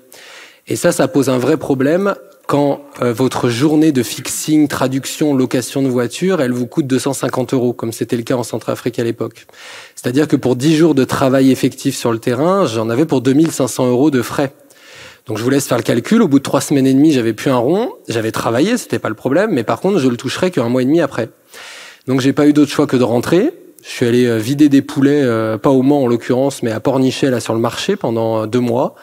Et 0.67 0.77
ça, 0.77 0.93
ça 0.93 1.07
pose 1.07 1.29
un 1.29 1.39
vrai 1.39 1.59
problème 1.59 2.15
quand 2.51 2.81
euh, 3.01 3.13
votre 3.13 3.49
journée 3.49 3.93
de 3.93 4.03
fixing, 4.03 4.67
traduction, 4.67 5.37
location 5.37 5.83
de 5.83 5.89
voiture, 5.89 6.41
elle 6.41 6.51
vous 6.51 6.67
coûte 6.67 6.89
250 6.89 7.55
euros, 7.55 7.73
comme 7.73 7.93
c'était 7.93 8.17
le 8.17 8.25
cas 8.25 8.35
en 8.35 8.43
Centrafrique 8.43 8.99
à 8.99 9.05
l'époque. 9.05 9.47
C'est-à-dire 9.95 10.27
que 10.27 10.35
pour 10.35 10.57
10 10.57 10.75
jours 10.75 10.97
de 10.97 11.05
travail 11.05 11.53
effectif 11.53 11.97
sur 11.97 12.11
le 12.11 12.19
terrain, 12.19 12.67
j'en 12.67 12.91
avais 12.91 13.05
pour 13.05 13.21
2500 13.21 13.91
euros 13.91 14.11
de 14.11 14.21
frais. 14.21 14.53
Donc 15.27 15.39
je 15.39 15.45
vous 15.45 15.51
laisse 15.51 15.69
faire 15.69 15.77
le 15.77 15.85
calcul. 15.85 16.23
Au 16.23 16.27
bout 16.27 16.41
de 16.41 16.43
trois 16.43 16.61
semaines 16.61 16.89
et 16.89 16.93
demie, 16.93 17.13
j'avais 17.13 17.35
plus 17.35 17.53
un 17.53 17.57
rond. 17.57 17.93
J'avais 18.09 18.33
travaillé, 18.33 18.77
c'était 18.79 18.99
pas 18.99 19.11
le 19.11 19.15
problème, 19.15 19.53
mais 19.53 19.63
par 19.63 19.79
contre, 19.79 20.01
je 20.01 20.09
le 20.09 20.17
toucherais 20.17 20.51
qu'un 20.51 20.69
mois 20.69 20.83
et 20.83 20.87
demi 20.87 21.01
après. 21.01 21.29
Donc 22.09 22.21
j'ai 22.21 22.33
pas 22.33 22.49
eu 22.49 22.53
d'autre 22.53 22.73
choix 22.73 22.89
que 22.89 22.97
de 22.97 23.05
rentrer. 23.05 23.53
Je 23.85 23.91
suis 23.91 24.07
allé 24.07 24.27
euh, 24.27 24.39
vider 24.39 24.69
des 24.69 24.83
poulets, 24.83 25.23
euh, 25.23 25.57
pas 25.57 25.71
au 25.71 25.83
Mans 25.83 26.03
en 26.03 26.09
l'occurrence, 26.09 26.65
mais 26.65 26.73
à 26.73 26.81
Pornichet 26.81 27.31
là 27.31 27.39
sur 27.39 27.55
le 27.55 27.61
marché 27.61 27.95
pendant 27.95 28.49
deux 28.49 28.59
mois. 28.59 28.97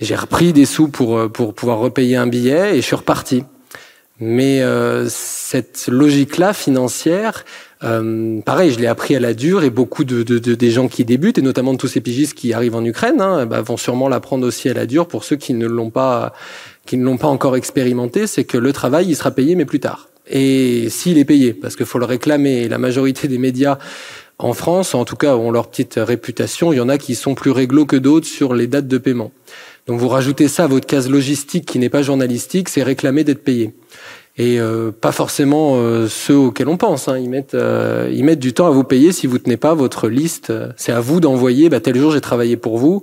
J'ai 0.00 0.16
repris 0.16 0.52
des 0.52 0.66
sous 0.66 0.88
pour, 0.88 1.16
euh, 1.16 1.28
pour 1.28 1.54
pouvoir 1.54 1.78
repayer 1.78 2.16
un 2.16 2.26
billet 2.26 2.76
et 2.76 2.76
je 2.76 2.86
suis 2.86 2.96
reparti. 2.96 3.44
Mais 4.20 4.62
euh, 4.62 5.06
cette 5.08 5.88
logique-là 5.88 6.52
financière, 6.52 7.44
euh, 7.82 8.40
pareil, 8.42 8.70
je 8.70 8.78
l'ai 8.78 8.86
appris 8.86 9.16
à 9.16 9.20
la 9.20 9.34
dure 9.34 9.64
et 9.64 9.70
beaucoup 9.70 10.04
de, 10.04 10.22
de, 10.22 10.38
de, 10.38 10.54
des 10.54 10.70
gens 10.70 10.88
qui 10.88 11.04
débutent 11.04 11.38
et 11.38 11.42
notamment 11.42 11.76
tous 11.76 11.88
ces 11.88 12.00
pigistes 12.00 12.34
qui 12.34 12.52
arrivent 12.52 12.76
en 12.76 12.84
Ukraine 12.84 13.20
hein, 13.20 13.46
bah, 13.46 13.60
vont 13.60 13.76
sûrement 13.76 14.08
l'apprendre 14.08 14.46
aussi 14.46 14.68
à 14.68 14.74
la 14.74 14.86
dure. 14.86 15.08
Pour 15.08 15.24
ceux 15.24 15.36
qui 15.36 15.52
ne 15.52 15.66
l'ont 15.66 15.90
pas, 15.90 16.32
qui 16.86 16.96
ne 16.96 17.04
l'ont 17.04 17.16
pas 17.16 17.28
encore 17.28 17.56
expérimenté, 17.56 18.26
c'est 18.26 18.44
que 18.44 18.58
le 18.58 18.72
travail 18.72 19.06
il 19.08 19.16
sera 19.16 19.32
payé 19.32 19.56
mais 19.56 19.64
plus 19.64 19.80
tard. 19.80 20.08
Et 20.28 20.88
s'il 20.90 21.18
est 21.18 21.24
payé, 21.24 21.52
parce 21.52 21.76
qu'il 21.76 21.86
faut 21.86 21.98
le 21.98 22.06
réclamer. 22.06 22.68
La 22.68 22.78
majorité 22.78 23.28
des 23.28 23.38
médias 23.38 23.78
en 24.38 24.52
France, 24.52 24.94
en 24.94 25.04
tout 25.04 25.16
cas, 25.16 25.36
ont 25.36 25.50
leur 25.50 25.68
petite 25.68 25.94
réputation. 25.96 26.72
Il 26.72 26.76
y 26.76 26.80
en 26.80 26.88
a 26.88 26.98
qui 26.98 27.14
sont 27.14 27.34
plus 27.34 27.50
réglo 27.50 27.84
que 27.84 27.96
d'autres 27.96 28.26
sur 28.26 28.54
les 28.54 28.66
dates 28.66 28.88
de 28.88 28.98
paiement. 28.98 29.32
Donc 29.86 30.00
vous 30.00 30.08
rajoutez 30.08 30.48
ça 30.48 30.64
à 30.64 30.66
votre 30.66 30.86
case 30.86 31.10
logistique 31.10 31.66
qui 31.66 31.78
n'est 31.78 31.90
pas 31.90 32.02
journalistique, 32.02 32.68
c'est 32.68 32.82
réclamer 32.82 33.24
d'être 33.24 33.44
payé. 33.44 33.74
Et 34.36 34.58
euh, 34.58 34.90
pas 34.90 35.12
forcément 35.12 35.74
euh, 35.76 36.08
ceux 36.08 36.36
auxquels 36.36 36.68
on 36.68 36.76
pense. 36.76 37.06
Hein. 37.06 37.18
Ils, 37.18 37.30
mettent, 37.30 37.54
euh, 37.54 38.10
ils 38.12 38.24
mettent 38.24 38.40
du 38.40 38.52
temps 38.52 38.66
à 38.66 38.70
vous 38.70 38.82
payer 38.82 39.12
si 39.12 39.26
vous 39.26 39.38
tenez 39.38 39.56
pas 39.56 39.74
votre 39.74 40.08
liste. 40.08 40.52
C'est 40.76 40.90
à 40.90 41.00
vous 41.00 41.20
d'envoyer, 41.20 41.68
bah, 41.68 41.80
tel 41.80 41.96
jour 41.96 42.10
j'ai 42.10 42.20
travaillé 42.20 42.56
pour 42.56 42.78
vous. 42.78 43.02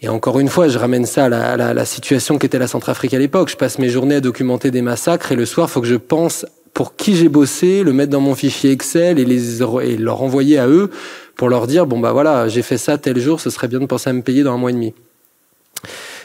Et 0.00 0.08
encore 0.08 0.40
une 0.40 0.48
fois, 0.48 0.68
je 0.68 0.78
ramène 0.78 1.04
ça 1.04 1.26
à 1.26 1.28
la, 1.28 1.56
la, 1.58 1.74
la 1.74 1.84
situation 1.84 2.38
qu'était 2.38 2.58
la 2.58 2.68
Centrafrique 2.68 3.12
à 3.12 3.18
l'époque. 3.18 3.50
Je 3.50 3.56
passe 3.56 3.78
mes 3.78 3.90
journées 3.90 4.14
à 4.14 4.20
documenter 4.20 4.70
des 4.70 4.80
massacres 4.80 5.30
et 5.32 5.36
le 5.36 5.44
soir, 5.44 5.68
faut 5.68 5.82
que 5.82 5.86
je 5.86 5.96
pense 5.96 6.46
pour 6.72 6.96
qui 6.96 7.16
j'ai 7.16 7.28
bossé, 7.28 7.82
le 7.82 7.92
mettre 7.92 8.10
dans 8.10 8.20
mon 8.20 8.34
fichier 8.34 8.70
Excel 8.70 9.18
et, 9.18 9.24
les, 9.26 9.60
et 9.60 9.96
leur 9.98 10.22
envoyer 10.22 10.56
à 10.58 10.68
eux 10.68 10.88
pour 11.36 11.50
leur 11.50 11.66
dire, 11.66 11.84
bon 11.84 11.98
bah 11.98 12.12
voilà, 12.12 12.48
j'ai 12.48 12.62
fait 12.62 12.78
ça 12.78 12.96
tel 12.96 13.18
jour, 13.18 13.40
ce 13.40 13.50
serait 13.50 13.68
bien 13.68 13.80
de 13.80 13.86
penser 13.86 14.08
à 14.08 14.12
me 14.12 14.22
payer 14.22 14.42
dans 14.42 14.54
un 14.54 14.56
mois 14.56 14.70
et 14.70 14.74
demi. 14.74 14.94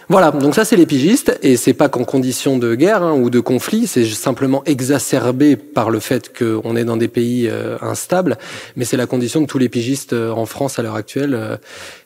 Voilà, 0.07 0.29
donc 0.29 0.53
ça 0.53 0.65
c'est 0.65 0.75
les 0.75 0.85
pigistes, 0.85 1.39
et 1.41 1.57
c'est 1.57 1.73
pas 1.73 1.89
qu'en 1.89 2.03
condition 2.03 2.59
de 2.59 2.75
guerre 2.75 3.01
hein, 3.01 3.13
ou 3.13 3.31
de 3.31 3.39
conflit, 3.39 3.87
c'est 3.87 4.05
simplement 4.05 4.63
exacerbé 4.65 5.55
par 5.55 5.89
le 5.89 5.99
fait 5.99 6.31
qu'on 6.37 6.75
est 6.75 6.85
dans 6.85 6.97
des 6.97 7.07
pays 7.07 7.47
euh, 7.49 7.77
instables, 7.81 8.37
mais 8.75 8.85
c'est 8.85 8.97
la 8.97 9.07
condition 9.07 9.41
de 9.41 9.47
tous 9.47 9.57
les 9.57 9.67
pigistes 9.67 10.13
euh, 10.13 10.29
en 10.29 10.45
France 10.45 10.77
à 10.77 10.83
l'heure 10.83 10.95
actuelle, 10.95 11.33
euh, 11.33 11.57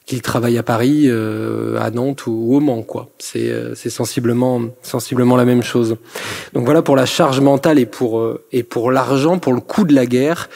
qu'ils 0.05 0.21
travaillent 0.21 0.57
à 0.57 0.63
Paris, 0.63 1.03
euh, 1.07 1.77
à 1.81 1.91
Nantes 1.91 2.25
ou, 2.25 2.55
au 2.55 2.61
Mans, 2.61 2.83
quoi. 2.83 3.09
C'est 3.19 3.53
c'est 3.75 3.89
sensiblement 3.89 4.61
sensiblement 4.81 5.35
la 5.35 5.45
même 5.45 5.61
chose. 5.61 5.97
Donc 6.53 6.63
voilà 6.63 6.81
pour 6.81 6.95
la 6.95 7.05
charge 7.05 7.41
mentale 7.41 7.79
et 7.79 7.85
pour 7.85 8.25
et 8.53 8.63
pour 8.63 8.91
l'argent, 8.91 9.39
pour 9.39 9.53
le 9.53 9.59
coût 9.59 9.83
de 9.83 9.93
la 9.93 10.05
guerre. 10.05 10.49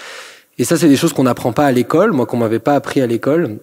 Et 0.57 0.63
ça 0.63 0.77
c'est 0.77 0.87
des 0.87 0.95
choses 0.95 1.11
qu'on 1.11 1.23
n'apprend 1.23 1.51
pas 1.51 1.65
à 1.65 1.71
l'école, 1.71 2.13
moi 2.13 2.25
qu'on 2.25 2.37
m'avait 2.37 2.59
pas 2.59 2.73
appris 2.73 3.01
à 3.01 3.05
l'école 3.05 3.59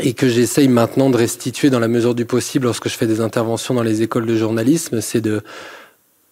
et 0.00 0.14
que 0.14 0.28
j'essaye 0.28 0.68
maintenant 0.68 1.10
de 1.10 1.16
restituer 1.16 1.70
dans 1.70 1.78
la 1.78 1.88
mesure 1.88 2.14
du 2.14 2.24
possible 2.24 2.66
lorsque 2.66 2.88
je 2.88 2.96
fais 2.96 3.06
des 3.06 3.20
interventions 3.20 3.74
dans 3.74 3.82
les 3.82 4.02
écoles 4.02 4.26
de 4.26 4.36
journalisme, 4.36 5.00
c'est 5.00 5.20
de 5.20 5.42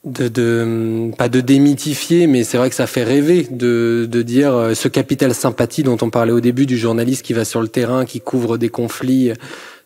de, 0.04 0.28
de, 0.28 1.10
pas 1.16 1.30
de 1.30 1.40
démythifier, 1.40 2.26
mais 2.26 2.44
c'est 2.44 2.58
vrai 2.58 2.68
que 2.68 2.76
ça 2.76 2.86
fait 2.86 3.04
rêver 3.04 3.48
de, 3.50 4.06
de 4.10 4.20
dire 4.20 4.54
euh, 4.54 4.74
ce 4.74 4.88
capital 4.88 5.32
sympathie 5.34 5.82
dont 5.82 5.96
on 6.02 6.10
parlait 6.10 6.32
au 6.32 6.40
début 6.40 6.66
du 6.66 6.76
journaliste 6.76 7.24
qui 7.24 7.32
va 7.32 7.46
sur 7.46 7.62
le 7.62 7.68
terrain, 7.68 8.04
qui 8.04 8.20
couvre 8.20 8.58
des 8.58 8.68
conflits. 8.68 9.32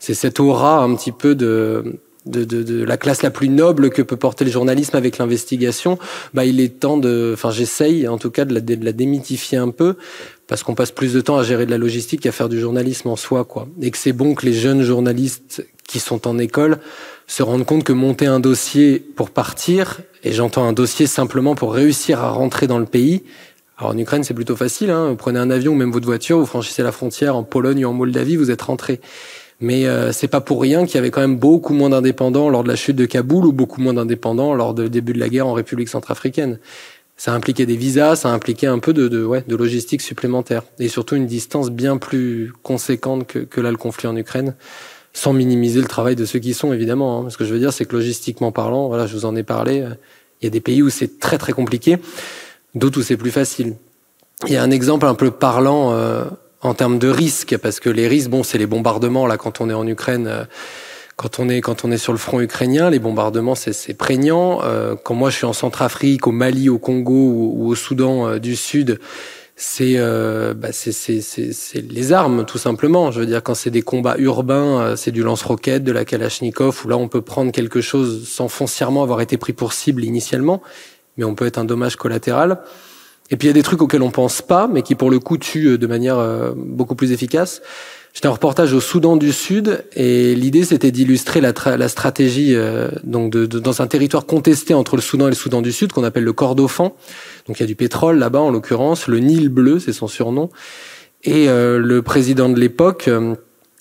C'est 0.00 0.14
cette 0.14 0.40
aura 0.40 0.82
un 0.82 0.96
petit 0.96 1.12
peu 1.12 1.36
de, 1.36 2.00
de, 2.28 2.44
de, 2.44 2.62
de, 2.62 2.84
la 2.84 2.96
classe 2.96 3.22
la 3.22 3.30
plus 3.30 3.48
noble 3.48 3.90
que 3.90 4.02
peut 4.02 4.16
porter 4.16 4.44
le 4.44 4.50
journalisme 4.50 4.96
avec 4.96 5.18
l'investigation. 5.18 5.98
Bah, 6.34 6.44
il 6.44 6.60
est 6.60 6.80
temps 6.80 6.98
de, 6.98 7.32
enfin, 7.34 7.50
j'essaye 7.50 8.06
en 8.06 8.18
tout 8.18 8.30
cas 8.30 8.44
de 8.44 8.54
la, 8.54 8.60
de 8.60 8.84
la 8.84 8.92
démythifier 8.92 9.58
un 9.58 9.70
peu 9.70 9.96
parce 10.46 10.62
qu'on 10.62 10.74
passe 10.74 10.90
plus 10.90 11.12
de 11.12 11.20
temps 11.20 11.38
à 11.38 11.42
gérer 11.42 11.66
de 11.66 11.70
la 11.70 11.78
logistique 11.78 12.22
qu'à 12.22 12.32
faire 12.32 12.48
du 12.48 12.58
journalisme 12.58 13.08
en 13.08 13.16
soi, 13.16 13.44
quoi. 13.44 13.68
Et 13.82 13.90
que 13.90 13.98
c'est 13.98 14.12
bon 14.12 14.34
que 14.34 14.46
les 14.46 14.54
jeunes 14.54 14.82
journalistes 14.82 15.66
qui 15.86 16.00
sont 16.00 16.26
en 16.26 16.38
école 16.38 16.78
se 17.26 17.42
rendent 17.42 17.66
compte 17.66 17.84
que 17.84 17.92
monter 17.92 18.26
un 18.26 18.40
dossier 18.40 18.98
pour 18.98 19.30
partir, 19.30 20.00
et 20.24 20.32
j'entends 20.32 20.66
un 20.66 20.72
dossier 20.72 21.06
simplement 21.06 21.54
pour 21.54 21.74
réussir 21.74 22.20
à 22.20 22.30
rentrer 22.30 22.66
dans 22.66 22.78
le 22.78 22.86
pays, 22.86 23.22
alors 23.78 23.92
en 23.92 23.98
Ukraine 23.98 24.24
c'est 24.24 24.34
plutôt 24.34 24.56
facile, 24.56 24.90
hein, 24.90 25.10
vous 25.10 25.16
prenez 25.16 25.38
un 25.38 25.50
avion 25.50 25.72
ou 25.72 25.76
même 25.76 25.92
votre 25.92 26.06
voiture, 26.06 26.38
vous 26.38 26.46
franchissez 26.46 26.82
la 26.82 26.90
frontière 26.90 27.36
en 27.36 27.44
Pologne 27.44 27.84
ou 27.84 27.88
en 27.88 27.92
Moldavie, 27.92 28.36
vous 28.36 28.50
êtes 28.50 28.62
rentré. 28.62 29.00
Mais 29.60 29.86
euh, 29.86 30.12
c'est 30.12 30.28
pas 30.28 30.40
pour 30.40 30.60
rien 30.60 30.86
qu'il 30.86 30.94
y 30.94 30.98
avait 30.98 31.10
quand 31.10 31.20
même 31.20 31.36
beaucoup 31.36 31.74
moins 31.74 31.90
d'indépendants 31.90 32.48
lors 32.48 32.62
de 32.62 32.68
la 32.68 32.76
chute 32.76 32.96
de 32.96 33.06
Kaboul 33.06 33.46
ou 33.46 33.52
beaucoup 33.52 33.80
moins 33.80 33.94
d'indépendants 33.94 34.54
lors 34.54 34.74
du 34.74 34.88
début 34.88 35.12
de 35.12 35.18
la 35.18 35.28
guerre 35.28 35.48
en 35.48 35.52
République 35.52 35.88
centrafricaine. 35.88 36.58
Ça 37.16 37.32
impliquait 37.32 37.66
des 37.66 37.76
visas, 37.76 38.14
ça 38.14 38.28
impliquait 38.30 38.68
un 38.68 38.78
peu 38.78 38.92
de, 38.92 39.08
de, 39.08 39.24
ouais, 39.24 39.42
de 39.48 39.56
logistique 39.56 40.02
supplémentaire 40.02 40.62
et 40.78 40.86
surtout 40.86 41.16
une 41.16 41.26
distance 41.26 41.70
bien 41.70 41.96
plus 41.96 42.52
conséquente 42.62 43.26
que, 43.26 43.40
que 43.40 43.60
là 43.60 43.72
le 43.72 43.76
conflit 43.76 44.06
en 44.06 44.16
Ukraine 44.16 44.54
sans 45.12 45.32
minimiser 45.32 45.80
le 45.80 45.86
travail 45.86 46.16
de 46.16 46.24
ceux 46.24 46.38
qui 46.38 46.54
sont, 46.54 46.72
évidemment. 46.72 47.20
Hein. 47.20 47.30
Ce 47.30 47.36
que 47.36 47.44
je 47.44 47.52
veux 47.52 47.58
dire, 47.58 47.72
c'est 47.72 47.84
que 47.84 47.96
logistiquement 47.96 48.52
parlant, 48.52 48.88
voilà, 48.88 49.06
je 49.06 49.14
vous 49.14 49.24
en 49.24 49.34
ai 49.34 49.42
parlé, 49.42 49.80
euh, 49.80 49.90
il 50.40 50.44
y 50.44 50.46
a 50.46 50.50
des 50.50 50.60
pays 50.60 50.82
où 50.82 50.90
c'est 50.90 51.18
très 51.18 51.38
très 51.38 51.52
compliqué, 51.52 51.98
d'autres 52.74 53.00
où 53.00 53.02
c'est 53.02 53.16
plus 53.16 53.32
facile. 53.32 53.74
Il 54.46 54.52
y 54.52 54.56
a 54.56 54.62
un 54.62 54.70
exemple 54.70 55.06
un 55.06 55.14
peu 55.14 55.32
parlant 55.32 55.92
euh, 55.92 56.24
en 56.60 56.74
termes 56.74 56.98
de 56.98 57.08
risques, 57.08 57.56
parce 57.56 57.80
que 57.80 57.90
les 57.90 58.08
risques, 58.08 58.30
bon, 58.30 58.42
c'est 58.42 58.58
les 58.58 58.66
bombardements, 58.66 59.26
là, 59.26 59.36
quand 59.36 59.60
on 59.60 59.70
est 59.70 59.74
en 59.74 59.86
Ukraine, 59.86 60.26
euh, 60.26 60.44
quand 61.16 61.40
on 61.40 61.48
est 61.48 61.60
quand 61.60 61.84
on 61.84 61.90
est 61.90 61.98
sur 61.98 62.12
le 62.12 62.18
front 62.18 62.40
ukrainien, 62.40 62.90
les 62.90 63.00
bombardements, 63.00 63.56
c'est 63.56 63.94
prégnant. 63.94 64.60
Euh, 64.62 64.94
quand 64.94 65.14
moi 65.14 65.30
je 65.30 65.36
suis 65.36 65.46
en 65.46 65.52
Centrafrique, 65.52 66.28
au 66.28 66.32
Mali, 66.32 66.68
au 66.68 66.78
Congo 66.78 67.12
ou, 67.12 67.68
au 67.68 67.74
Soudan 67.74 68.38
du 68.38 68.54
Sud, 68.54 69.00
c'est 69.60 69.94
euh, 69.96 70.54
bah 70.54 70.68
c'est 70.70 71.20
les 71.74 72.12
armes 72.12 72.46
tout 72.46 72.58
simplement. 72.58 73.10
Je 73.10 73.18
veux 73.18 73.26
dire 73.26 73.42
quand 73.42 73.54
c'est 73.54 73.72
des 73.72 73.82
combats 73.82 74.14
urbains, 74.18 74.80
euh, 74.80 74.96
c'est 74.96 75.10
du 75.10 75.24
lance-roquette, 75.24 75.82
de 75.82 75.90
la 75.90 76.04
Kalachnikov 76.04 76.82
où 76.84 76.88
là 76.88 76.96
on 76.96 77.08
peut 77.08 77.22
prendre 77.22 77.50
quelque 77.50 77.80
chose 77.80 78.28
sans 78.28 78.46
foncièrement 78.46 79.02
avoir 79.02 79.20
été 79.20 79.36
pris 79.36 79.52
pour 79.52 79.72
cible 79.72 80.04
initialement, 80.04 80.62
mais 81.16 81.24
on 81.24 81.34
peut 81.34 81.44
être 81.44 81.58
un 81.58 81.64
dommage 81.64 81.96
collatéral. 81.96 82.60
Et 83.30 83.36
puis 83.36 83.46
il 83.46 83.50
y 83.50 83.50
a 83.50 83.54
des 83.54 83.62
trucs 83.62 83.82
auxquels 83.82 84.02
on 84.02 84.10
pense 84.10 84.42
pas, 84.42 84.68
mais 84.68 84.82
qui 84.82 84.94
pour 84.94 85.10
le 85.10 85.18
coup 85.18 85.38
tuent 85.38 85.78
de 85.78 85.86
manière 85.86 86.18
euh, 86.18 86.52
beaucoup 86.56 86.94
plus 86.94 87.12
efficace. 87.12 87.60
J'étais 88.14 88.28
en 88.28 88.32
reportage 88.32 88.72
au 88.72 88.80
Soudan 88.80 89.16
du 89.16 89.32
Sud 89.32 89.84
et 89.94 90.34
l'idée 90.34 90.64
c'était 90.64 90.90
d'illustrer 90.90 91.40
la, 91.40 91.52
la, 91.76 91.88
stratégie 91.88 92.54
euh, 92.54 92.88
donc 93.04 93.30
de, 93.30 93.46
de, 93.46 93.58
dans 93.58 93.82
un 93.82 93.86
territoire 93.86 94.24
contesté 94.24 94.72
entre 94.72 94.96
le 94.96 95.02
Soudan 95.02 95.26
et 95.26 95.30
le 95.30 95.36
Soudan 95.36 95.60
du 95.60 95.72
Sud 95.72 95.92
qu'on 95.92 96.04
appelle 96.04 96.24
le 96.24 96.32
Kordofan. 96.32 96.94
Donc 97.46 97.58
il 97.58 97.60
y 97.60 97.64
a 97.64 97.66
du 97.66 97.76
pétrole 97.76 98.18
là-bas 98.18 98.40
en 98.40 98.50
l'occurrence, 98.50 99.08
le 99.08 99.18
Nil 99.18 99.50
bleu 99.50 99.78
c'est 99.78 99.92
son 99.92 100.08
surnom. 100.08 100.50
Et 101.24 101.48
euh, 101.48 101.78
le 101.78 102.02
président 102.02 102.48
de 102.48 102.58
l'époque, 102.58 103.08
euh, 103.08 103.34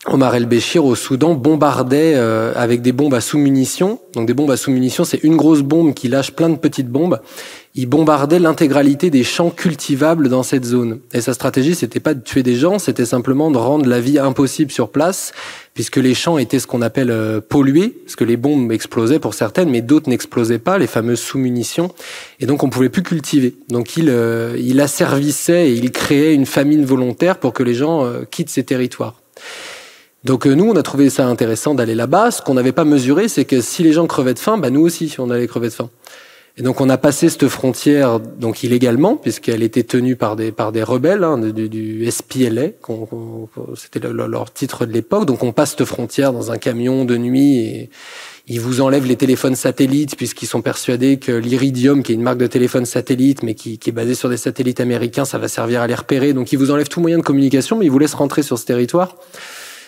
Omar 0.05 0.35
el-Béchir 0.35 0.85
au 0.85 0.95
Soudan 0.95 1.33
bombardait 1.33 2.13
euh, 2.15 2.53
avec 2.55 2.81
des 2.81 2.91
bombes 2.91 3.13
à 3.13 3.21
sous-munitions. 3.21 3.99
Donc 4.13 4.25
des 4.27 4.33
bombes 4.33 4.51
à 4.51 4.57
sous-munitions, 4.57 5.03
c'est 5.03 5.23
une 5.23 5.35
grosse 5.35 5.61
bombe 5.61 5.93
qui 5.93 6.07
lâche 6.07 6.31
plein 6.31 6.49
de 6.49 6.55
petites 6.55 6.89
bombes 6.89 7.19
il 7.77 7.85
bombardait 7.85 8.39
l'intégralité 8.39 9.11
des 9.11 9.23
champs 9.23 9.51
cultivables 9.51 10.29
dans 10.29 10.41
cette 10.41 10.65
zone. 10.65 10.99
Et 11.13 11.21
sa 11.21 11.35
stratégie, 11.35 11.75
c'était 11.75 11.99
pas 11.99 12.15
de 12.15 12.21
tuer 12.21 12.41
des 12.41 12.55
gens, 12.55 12.79
c'était 12.79 13.05
simplement 13.05 13.51
de 13.51 13.59
rendre 13.59 13.85
la 13.85 14.01
vie 14.01 14.17
impossible 14.17 14.71
sur 14.71 14.89
place, 14.89 15.31
puisque 15.75 15.97
les 15.97 16.15
champs 16.15 16.39
étaient 16.39 16.57
ce 16.57 16.65
qu'on 16.65 16.81
appelle 16.81 17.11
euh, 17.11 17.39
pollués, 17.39 17.89
parce 18.03 18.15
que 18.15 18.23
les 18.23 18.35
bombes 18.35 18.71
explosaient 18.71 19.19
pour 19.19 19.35
certaines, 19.35 19.69
mais 19.69 19.81
d'autres 19.81 20.09
n'explosaient 20.09 20.57
pas, 20.57 20.79
les 20.79 20.87
fameuses 20.87 21.19
sous-munitions, 21.19 21.93
et 22.39 22.47
donc 22.47 22.63
on 22.63 22.69
pouvait 22.71 22.89
plus 22.89 23.03
cultiver. 23.03 23.53
Donc 23.69 23.95
il, 23.95 24.09
euh, 24.09 24.57
il 24.59 24.81
asservissait 24.81 25.69
et 25.69 25.73
il 25.73 25.91
créait 25.91 26.33
une 26.33 26.47
famine 26.47 26.83
volontaire 26.83 27.37
pour 27.37 27.53
que 27.53 27.61
les 27.61 27.75
gens 27.75 28.03
euh, 28.03 28.23
quittent 28.29 28.49
ces 28.49 28.63
territoires. 28.63 29.21
Donc 30.23 30.47
nous, 30.47 30.67
on 30.67 30.75
a 30.75 30.81
trouvé 30.81 31.11
ça 31.11 31.27
intéressant 31.27 31.75
d'aller 31.75 31.93
là-bas. 31.93 32.31
Ce 32.31 32.41
qu'on 32.41 32.55
n'avait 32.55 32.71
pas 32.71 32.85
mesuré, 32.85 33.27
c'est 33.27 33.45
que 33.45 33.61
si 33.61 33.83
les 33.83 33.93
gens 33.93 34.07
crevaient 34.07 34.33
de 34.33 34.39
faim, 34.39 34.57
bah 34.57 34.71
nous 34.71 34.81
aussi, 34.81 35.13
on 35.19 35.29
allait 35.29 35.45
crever 35.45 35.69
de 35.69 35.73
faim. 35.73 35.89
Et 36.59 36.63
donc 36.63 36.81
on 36.81 36.89
a 36.89 36.97
passé 36.97 37.29
cette 37.29 37.47
frontière 37.47 38.19
donc 38.19 38.63
illégalement 38.63 39.15
puisqu'elle 39.15 39.61
était 39.61 39.83
tenue 39.83 40.15
par 40.15 40.35
des 40.35 40.51
par 40.51 40.71
des 40.71 40.81
rebelles 40.81 41.23
hein, 41.23 41.37
du, 41.37 41.69
du, 41.69 42.09
SPLA, 42.09 42.69
c'était 43.75 43.99
leur 43.99 44.51
titre 44.51 44.87
de 44.87 44.91
l'époque. 44.91 45.25
Donc 45.25 45.43
on 45.43 45.51
passe 45.51 45.75
cette 45.77 45.85
frontière 45.85 46.33
dans 46.33 46.51
un 46.51 46.57
camion 46.57 47.05
de 47.05 47.15
nuit 47.15 47.59
et 47.59 47.89
ils 48.47 48.59
vous 48.59 48.81
enlèvent 48.81 49.05
les 49.05 49.17
téléphones 49.17 49.55
satellites 49.55 50.15
puisqu'ils 50.15 50.47
sont 50.47 50.63
persuadés 50.63 51.17
que 51.17 51.31
l'Iridium, 51.31 52.01
qui 52.01 52.13
est 52.13 52.15
une 52.15 52.23
marque 52.23 52.39
de 52.39 52.47
téléphone 52.47 52.85
satellite 52.85 53.43
mais 53.43 53.53
qui, 53.53 53.77
qui 53.77 53.91
est 53.91 53.93
basée 53.93 54.15
sur 54.15 54.29
des 54.29 54.37
satellites 54.37 54.79
américains, 54.79 55.25
ça 55.25 55.37
va 55.37 55.47
servir 55.47 55.81
à 55.81 55.87
les 55.87 55.93
repérer. 55.93 56.33
Donc 56.33 56.51
ils 56.53 56.57
vous 56.57 56.71
enlèvent 56.71 56.89
tout 56.89 57.01
moyen 57.01 57.19
de 57.19 57.23
communication, 57.23 57.77
mais 57.77 57.85
ils 57.85 57.91
vous 57.91 57.99
laissent 57.99 58.15
rentrer 58.15 58.41
sur 58.41 58.57
ce 58.57 58.65
territoire. 58.65 59.15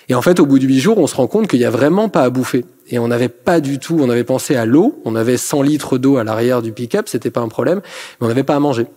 Et 0.09 0.15
en 0.15 0.23
fait, 0.23 0.39
au 0.39 0.47
bout 0.47 0.57
de 0.57 0.65
huit 0.65 0.79
jours, 0.79 0.97
on 0.97 1.05
se 1.05 1.15
rend 1.15 1.27
compte 1.27 1.47
qu'il 1.47 1.59
y 1.59 1.65
a 1.65 1.69
vraiment 1.69 2.09
pas 2.09 2.23
à 2.23 2.29
bouffer. 2.31 2.65
Et 2.89 2.97
on 2.97 3.07
n'avait 3.07 3.29
pas 3.29 3.61
du 3.61 3.77
tout, 3.77 3.97
on 4.01 4.09
avait 4.09 4.23
pensé 4.23 4.55
à 4.55 4.65
l'eau, 4.65 4.99
on 5.05 5.15
avait 5.15 5.37
100 5.37 5.61
litres 5.61 5.99
d'eau 5.99 6.17
à 6.17 6.23
l'arrière 6.23 6.63
du 6.63 6.71
pick-up, 6.71 7.07
c'était 7.07 7.29
pas 7.29 7.41
un 7.41 7.47
problème, 7.47 7.81
mais 8.19 8.25
on 8.25 8.27
n'avait 8.27 8.43
pas 8.43 8.55
à 8.55 8.59
manger. 8.59 8.87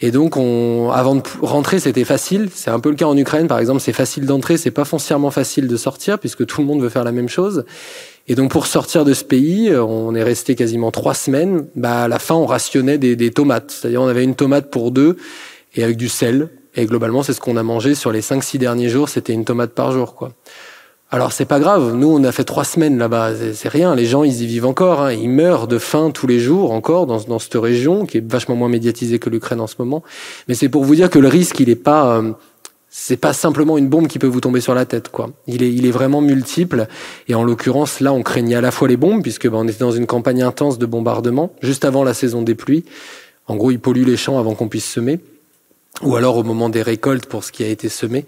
Et 0.00 0.12
donc, 0.12 0.36
on, 0.36 0.90
avant 0.92 1.16
de 1.16 1.22
rentrer, 1.42 1.80
c'était 1.80 2.04
facile. 2.04 2.48
C'est 2.52 2.70
un 2.70 2.78
peu 2.78 2.90
le 2.90 2.96
cas 2.96 3.06
en 3.06 3.16
Ukraine, 3.16 3.48
par 3.48 3.58
exemple. 3.58 3.80
C'est 3.80 3.92
facile 3.92 4.26
d'entrer, 4.26 4.56
c'est 4.56 4.70
pas 4.70 4.84
foncièrement 4.84 5.30
facile 5.30 5.66
de 5.66 5.76
sortir, 5.76 6.18
puisque 6.18 6.46
tout 6.46 6.60
le 6.60 6.66
monde 6.66 6.82
veut 6.82 6.88
faire 6.88 7.04
la 7.04 7.12
même 7.12 7.28
chose. 7.28 7.64
Et 8.28 8.34
donc, 8.34 8.50
pour 8.50 8.66
sortir 8.66 9.04
de 9.04 9.14
ce 9.14 9.24
pays, 9.24 9.72
on 9.74 10.14
est 10.14 10.22
resté 10.22 10.54
quasiment 10.54 10.90
trois 10.90 11.14
semaines. 11.14 11.66
Bah, 11.74 12.04
à 12.04 12.08
la 12.08 12.18
fin, 12.18 12.34
on 12.34 12.46
rationnait 12.46 12.98
des, 12.98 13.16
des 13.16 13.30
tomates. 13.30 13.70
C'est-à-dire, 13.70 14.02
on 14.02 14.08
avait 14.08 14.24
une 14.24 14.34
tomate 14.34 14.70
pour 14.70 14.90
deux 14.90 15.16
et 15.74 15.84
avec 15.84 15.96
du 15.96 16.08
sel, 16.08 16.48
et 16.76 16.86
globalement, 16.86 17.22
c'est 17.22 17.32
ce 17.32 17.40
qu'on 17.40 17.56
a 17.56 17.62
mangé 17.62 17.94
sur 17.94 18.10
les 18.10 18.20
5-6 18.20 18.58
derniers 18.58 18.88
jours. 18.88 19.08
C'était 19.08 19.32
une 19.32 19.44
tomate 19.44 19.72
par 19.72 19.92
jour, 19.92 20.14
quoi. 20.14 20.32
Alors 21.10 21.30
c'est 21.30 21.44
pas 21.44 21.60
grave. 21.60 21.94
Nous, 21.94 22.08
on 22.08 22.24
a 22.24 22.32
fait 22.32 22.42
trois 22.42 22.64
semaines 22.64 22.98
là-bas. 22.98 23.30
C'est 23.52 23.68
rien. 23.68 23.94
Les 23.94 24.06
gens, 24.06 24.24
ils 24.24 24.42
y 24.42 24.46
vivent 24.46 24.66
encore. 24.66 25.02
Hein. 25.02 25.12
Ils 25.12 25.30
meurent 25.30 25.68
de 25.68 25.78
faim 25.78 26.10
tous 26.12 26.26
les 26.26 26.40
jours 26.40 26.72
encore 26.72 27.06
dans, 27.06 27.20
dans 27.20 27.38
cette 27.38 27.54
région 27.54 28.04
qui 28.04 28.18
est 28.18 28.28
vachement 28.28 28.56
moins 28.56 28.68
médiatisée 28.68 29.20
que 29.20 29.30
l'Ukraine 29.30 29.60
en 29.60 29.68
ce 29.68 29.76
moment. 29.78 30.02
Mais 30.48 30.54
c'est 30.54 30.68
pour 30.68 30.82
vous 30.84 30.96
dire 30.96 31.10
que 31.10 31.20
le 31.20 31.28
risque, 31.28 31.60
il 31.60 31.70
est 31.70 31.76
pas. 31.76 32.16
Euh, 32.16 32.32
c'est 32.96 33.16
pas 33.16 33.32
simplement 33.32 33.76
une 33.76 33.88
bombe 33.88 34.06
qui 34.06 34.20
peut 34.20 34.26
vous 34.28 34.40
tomber 34.40 34.60
sur 34.60 34.74
la 34.74 34.86
tête, 34.86 35.08
quoi. 35.08 35.30
Il 35.48 35.64
est, 35.64 35.72
il 35.72 35.84
est 35.84 35.90
vraiment 35.90 36.20
multiple. 36.20 36.86
Et 37.28 37.34
en 37.34 37.42
l'occurrence, 37.42 38.00
là, 38.00 38.12
on 38.12 38.22
craignait 38.22 38.54
à 38.54 38.60
la 38.60 38.70
fois 38.70 38.86
les 38.86 38.96
bombes, 38.96 39.20
puisque 39.20 39.48
ben, 39.48 39.58
on 39.58 39.68
était 39.68 39.80
dans 39.80 39.90
une 39.90 40.06
campagne 40.06 40.42
intense 40.42 40.78
de 40.78 40.86
bombardement 40.86 41.52
juste 41.60 41.84
avant 41.84 42.04
la 42.04 42.14
saison 42.14 42.42
des 42.42 42.54
pluies. 42.54 42.84
En 43.46 43.56
gros, 43.56 43.72
ils 43.72 43.80
polluent 43.80 44.04
les 44.04 44.16
champs 44.16 44.38
avant 44.38 44.54
qu'on 44.54 44.68
puisse 44.68 44.88
semer 44.88 45.20
ou 46.02 46.16
alors 46.16 46.36
au 46.36 46.42
moment 46.42 46.68
des 46.68 46.82
récoltes 46.82 47.26
pour 47.26 47.44
ce 47.44 47.52
qui 47.52 47.64
a 47.64 47.68
été 47.68 47.88
semé. 47.88 48.26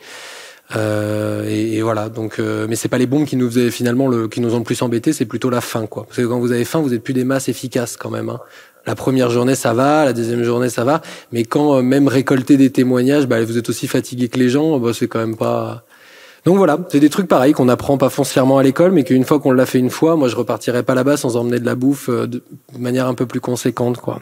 Euh, 0.74 1.44
et, 1.48 1.76
et, 1.76 1.82
voilà. 1.82 2.08
Donc, 2.08 2.38
euh, 2.38 2.66
mais 2.68 2.76
c'est 2.76 2.88
pas 2.88 2.98
les 2.98 3.06
bombes 3.06 3.24
qui 3.24 3.36
nous 3.36 3.48
faisaient 3.48 3.70
finalement 3.70 4.08
le, 4.08 4.28
qui 4.28 4.40
nous 4.40 4.54
ont 4.54 4.58
le 4.58 4.64
plus 4.64 4.82
embêté, 4.82 5.12
c'est 5.12 5.24
plutôt 5.24 5.50
la 5.50 5.60
faim, 5.60 5.86
quoi. 5.86 6.04
Parce 6.04 6.16
que 6.16 6.24
quand 6.24 6.38
vous 6.38 6.52
avez 6.52 6.64
faim, 6.64 6.80
vous 6.80 6.92
êtes 6.92 7.02
plus 7.02 7.14
des 7.14 7.24
masses 7.24 7.48
efficaces 7.48 7.96
quand 7.96 8.10
même. 8.10 8.28
Hein. 8.28 8.40
La 8.86 8.94
première 8.94 9.30
journée, 9.30 9.54
ça 9.54 9.74
va, 9.74 10.04
la 10.04 10.12
deuxième 10.12 10.44
journée, 10.44 10.68
ça 10.68 10.84
va, 10.84 11.02
mais 11.32 11.44
quand 11.44 11.76
euh, 11.76 11.82
même 11.82 12.08
récolter 12.08 12.56
des 12.56 12.70
témoignages, 12.70 13.26
bah, 13.26 13.42
vous 13.44 13.58
êtes 13.58 13.68
aussi 13.68 13.88
fatigué 13.88 14.28
que 14.28 14.38
les 14.38 14.48
gens, 14.48 14.78
bah, 14.78 14.92
c'est 14.92 15.08
quand 15.08 15.18
même 15.18 15.36
pas. 15.36 15.84
Donc 16.44 16.56
voilà, 16.56 16.78
c'est 16.88 17.00
des 17.00 17.10
trucs 17.10 17.26
pareils 17.26 17.52
qu'on 17.52 17.68
apprend 17.68 17.98
pas 17.98 18.08
foncièrement 18.08 18.58
à 18.58 18.62
l'école, 18.62 18.92
mais 18.92 19.02
qu'une 19.02 19.24
fois 19.24 19.40
qu'on 19.40 19.50
l'a 19.50 19.66
fait 19.66 19.80
une 19.80 19.90
fois, 19.90 20.14
moi 20.14 20.28
je 20.28 20.36
repartirais 20.36 20.84
pas 20.84 20.94
là-bas 20.94 21.16
sans 21.16 21.36
emmener 21.36 21.58
de 21.58 21.66
la 21.66 21.74
bouffe 21.74 22.08
euh, 22.08 22.28
de 22.28 22.42
manière 22.78 23.08
un 23.08 23.14
peu 23.14 23.26
plus 23.26 23.40
conséquente, 23.40 23.98
quoi. 23.98 24.20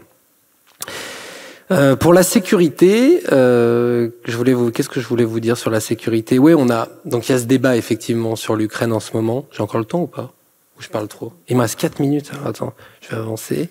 Euh, 1.71 1.97
pour 1.97 2.13
la 2.13 2.23
sécurité, 2.23 3.23
euh, 3.33 4.11
je 4.25 4.37
voulais 4.37 4.53
vous, 4.53 4.71
qu'est-ce 4.71 4.89
que 4.89 5.01
je 5.01 5.07
voulais 5.07 5.25
vous 5.25 5.41
dire 5.41 5.57
sur 5.57 5.71
la 5.71 5.81
sécurité? 5.81 6.39
Oui, 6.39 6.55
on 6.57 6.69
a 6.71 6.89
donc 7.05 7.29
il 7.29 7.33
y 7.33 7.35
a 7.35 7.39
ce 7.39 7.45
débat 7.45 7.77
effectivement 7.77 8.37
sur 8.37 8.55
l'Ukraine 8.55 8.93
en 8.93 9.01
ce 9.01 9.13
moment. 9.15 9.47
J'ai 9.51 9.63
encore 9.63 9.81
le 9.81 9.87
temps 9.87 10.03
ou 10.03 10.07
pas? 10.07 10.33
Ou 10.79 10.83
je 10.83 10.89
parle 10.89 11.09
trop? 11.09 11.33
Il 11.49 11.57
me 11.57 11.63
reste 11.63 11.79
4 11.79 12.01
minutes. 12.01 12.31
Alors, 12.35 12.49
attends, 12.49 12.75
je 13.01 13.11
vais 13.11 13.17
avancer. 13.17 13.71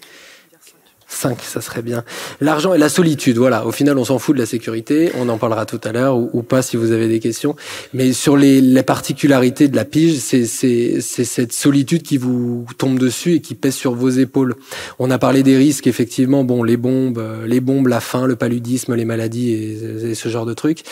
5, 1.13 1.37
ça 1.41 1.61
serait 1.61 1.81
bien. 1.81 2.03
L'argent 2.41 2.73
et 2.73 2.77
la 2.77 2.89
solitude, 2.89 3.37
voilà. 3.37 3.65
Au 3.65 3.71
final, 3.71 3.97
on 3.97 4.05
s'en 4.05 4.19
fout 4.19 4.35
de 4.35 4.41
la 4.41 4.45
sécurité. 4.45 5.11
On 5.17 5.29
en 5.29 5.37
parlera 5.37 5.65
tout 5.65 5.79
à 5.83 5.91
l'heure 5.91 6.17
ou, 6.17 6.43
pas 6.43 6.61
si 6.61 6.77
vous 6.77 6.91
avez 6.91 7.07
des 7.07 7.19
questions. 7.19 7.55
Mais 7.93 8.13
sur 8.13 8.37
les, 8.37 8.61
les 8.61 8.83
particularités 8.83 9.67
de 9.67 9.75
la 9.75 9.85
pige, 9.85 10.17
c'est 10.17 10.45
cette 10.45 11.53
solitude 11.53 12.03
qui 12.03 12.17
vous 12.17 12.65
tombe 12.77 12.99
dessus 12.99 13.35
et 13.35 13.41
qui 13.41 13.55
pèse 13.55 13.75
sur 13.75 13.95
vos 13.95 14.09
épaules. 14.09 14.55
On 14.99 15.11
a 15.11 15.17
parlé 15.17 15.43
des 15.43 15.57
risques, 15.57 15.87
effectivement. 15.87 16.43
Bon, 16.43 16.63
les 16.63 16.77
bombes, 16.77 17.19
euh, 17.19 17.45
les 17.47 17.59
bombes, 17.59 17.87
la 17.87 17.99
faim, 17.99 18.27
le 18.27 18.35
paludisme, 18.35 18.95
les 18.95 19.05
maladies 19.05 19.51
et, 19.53 20.15
ce 20.15 20.29
genre 20.29 20.45
de 20.45 20.53
trucs. 20.53 20.83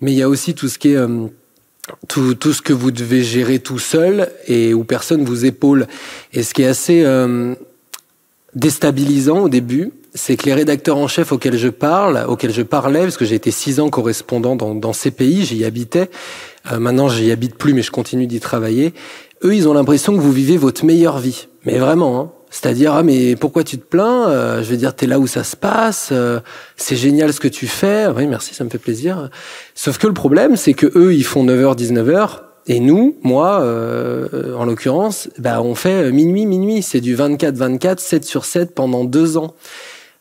Mais 0.00 0.12
il 0.12 0.18
y 0.18 0.22
a 0.22 0.28
aussi 0.28 0.54
tout 0.54 0.68
ce 0.68 0.78
qui 0.78 0.92
est 0.92 0.96
euh, 0.96 1.26
tout, 2.08 2.34
tout, 2.34 2.52
ce 2.52 2.62
que 2.62 2.72
vous 2.72 2.90
devez 2.90 3.22
gérer 3.22 3.58
tout 3.58 3.78
seul 3.78 4.30
et 4.46 4.74
où 4.74 4.84
personne 4.84 5.24
vous 5.24 5.44
épaule. 5.44 5.86
Et 6.32 6.42
ce 6.42 6.54
qui 6.54 6.62
est 6.62 6.66
assez 6.66 7.02
euh, 7.04 7.54
déstabilisant 8.54 9.40
au 9.40 9.48
début, 9.48 9.92
c'est 10.14 10.36
que 10.36 10.46
les 10.46 10.54
rédacteurs 10.54 10.96
en 10.96 11.08
chef 11.08 11.32
auxquels 11.32 11.56
je 11.56 11.68
parle, 11.68 12.24
auxquels 12.28 12.52
je 12.52 12.62
parlais, 12.62 13.02
parce 13.02 13.16
que 13.16 13.24
j'ai 13.24 13.36
été 13.36 13.50
six 13.50 13.80
ans 13.80 13.90
correspondant 13.90 14.56
dans, 14.56 14.74
dans 14.74 14.92
ces 14.92 15.10
pays, 15.10 15.44
j'y 15.44 15.64
habitais. 15.64 16.10
Euh, 16.72 16.78
maintenant, 16.78 17.08
j'y 17.08 17.30
habite 17.30 17.56
plus, 17.56 17.74
mais 17.74 17.82
je 17.82 17.90
continue 17.90 18.26
d'y 18.26 18.40
travailler. 18.40 18.92
Eux, 19.44 19.54
ils 19.54 19.68
ont 19.68 19.72
l'impression 19.72 20.14
que 20.14 20.20
vous 20.20 20.32
vivez 20.32 20.56
votre 20.56 20.84
meilleure 20.84 21.18
vie. 21.18 21.48
Mais 21.64 21.78
vraiment, 21.78 22.20
hein. 22.20 22.32
C'est-à-dire, 22.50 22.94
ah, 22.94 23.04
mais 23.04 23.36
pourquoi 23.36 23.62
tu 23.62 23.78
te 23.78 23.84
plains 23.84 24.28
euh, 24.28 24.62
Je 24.62 24.68
veux 24.68 24.76
dire, 24.76 24.94
t'es 24.94 25.06
là 25.06 25.20
où 25.20 25.28
ça 25.28 25.44
se 25.44 25.54
passe, 25.54 26.08
euh, 26.10 26.40
c'est 26.76 26.96
génial 26.96 27.32
ce 27.32 27.38
que 27.38 27.46
tu 27.46 27.68
fais. 27.68 28.08
Oui, 28.08 28.26
merci, 28.26 28.54
ça 28.54 28.64
me 28.64 28.70
fait 28.70 28.78
plaisir. 28.78 29.30
Sauf 29.76 29.98
que 29.98 30.08
le 30.08 30.12
problème, 30.12 30.56
c'est 30.56 30.74
que 30.74 30.90
eux, 30.96 31.14
ils 31.14 31.24
font 31.24 31.46
9h, 31.46 31.76
19h, 31.76 32.40
et 32.70 32.78
nous, 32.78 33.16
moi, 33.24 33.62
euh, 33.62 34.54
en 34.56 34.64
l'occurrence, 34.64 35.28
bah, 35.38 35.60
on 35.60 35.74
fait 35.74 36.12
minuit, 36.12 36.46
minuit. 36.46 36.82
C'est 36.82 37.00
du 37.00 37.16
24-24, 37.16 37.98
7 37.98 38.24
sur 38.24 38.44
7 38.44 38.76
pendant 38.76 39.02
deux 39.02 39.36
ans. 39.36 39.56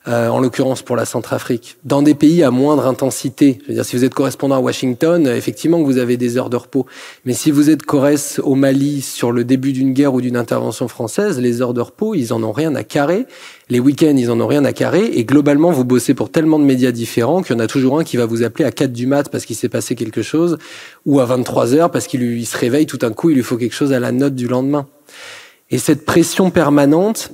Euh, 0.08 0.30
en 0.30 0.40
l'occurrence 0.40 0.82
pour 0.82 0.96
la 0.96 1.04
Centrafrique, 1.04 1.76
dans 1.84 2.02
des 2.02 2.14
pays 2.14 2.42
à 2.42 2.52
moindre 2.52 2.88
intensité. 2.88 3.60
Je 3.64 3.68
veux 3.68 3.74
dire, 3.74 3.84
si 3.84 3.98
vous 3.98 4.06
êtes 4.06 4.14
correspondant 4.14 4.56
à 4.56 4.60
Washington, 4.60 5.28
euh, 5.28 5.36
effectivement, 5.36 5.84
vous 5.84 5.98
avez 5.98 6.16
des 6.16 6.38
heures 6.38 6.50
de 6.50 6.56
repos. 6.56 6.86
Mais 7.26 7.34
si 7.34 7.52
vous 7.52 7.70
êtes 7.70 7.84
Corrèze 7.84 8.40
au 8.42 8.56
Mali 8.56 9.02
sur 9.02 9.34
le 9.34 9.44
début 9.44 9.74
d'une 9.74 9.92
guerre 9.92 10.14
ou 10.14 10.22
d'une 10.22 10.38
intervention 10.38 10.88
française, 10.88 11.38
les 11.38 11.62
heures 11.62 11.74
de 11.74 11.82
repos, 11.82 12.16
ils 12.16 12.32
en 12.32 12.42
ont 12.44 12.54
rien 12.54 12.76
à 12.76 12.86
carrer. 12.86 13.26
Les 13.68 13.82
week-ends, 13.82 14.16
ils 14.16 14.32
en 14.32 14.40
ont 14.40 14.48
rien 14.48 14.64
à 14.64 14.72
carrer. 14.72 15.04
Et 15.04 15.26
globalement, 15.26 15.70
vous 15.70 15.84
bossez 15.84 16.14
pour 16.14 16.32
tellement 16.32 16.60
de 16.60 16.64
médias 16.64 16.92
différents 16.92 17.42
qu'il 17.42 17.58
y 17.58 17.60
en 17.60 17.62
a 17.62 17.68
toujours 17.68 18.00
un 18.00 18.06
qui 18.06 18.16
va 18.16 18.26
vous 18.26 18.42
appeler 18.42 18.64
à 18.64 18.72
4 18.72 18.94
du 18.94 19.06
mat 19.06 19.28
parce 19.30 19.46
qu'il 19.46 19.58
s'est 19.58 19.68
passé 19.68 19.96
quelque 19.96 20.22
chose, 20.22 20.60
ou 21.06 21.20
à 21.20 21.26
23 21.26 21.74
heures 21.74 21.92
parce 21.92 22.08
qu'il 22.08 22.24
il 22.24 22.46
se 22.46 22.58
réveille 22.58 22.86
tout 22.86 22.98
d'un 22.98 23.12
coup, 23.12 23.32
il 23.32 23.36
lui 23.36 23.44
faut 23.44 23.58
quelque 23.58 23.76
chose 23.76 23.92
à 23.92 24.00
la 24.00 24.14
note 24.14 24.34
du 24.34 24.48
lendemain. 24.48 24.88
Et 25.72 25.78
cette 25.78 26.06
pression 26.06 26.52
permanente, 26.52 27.34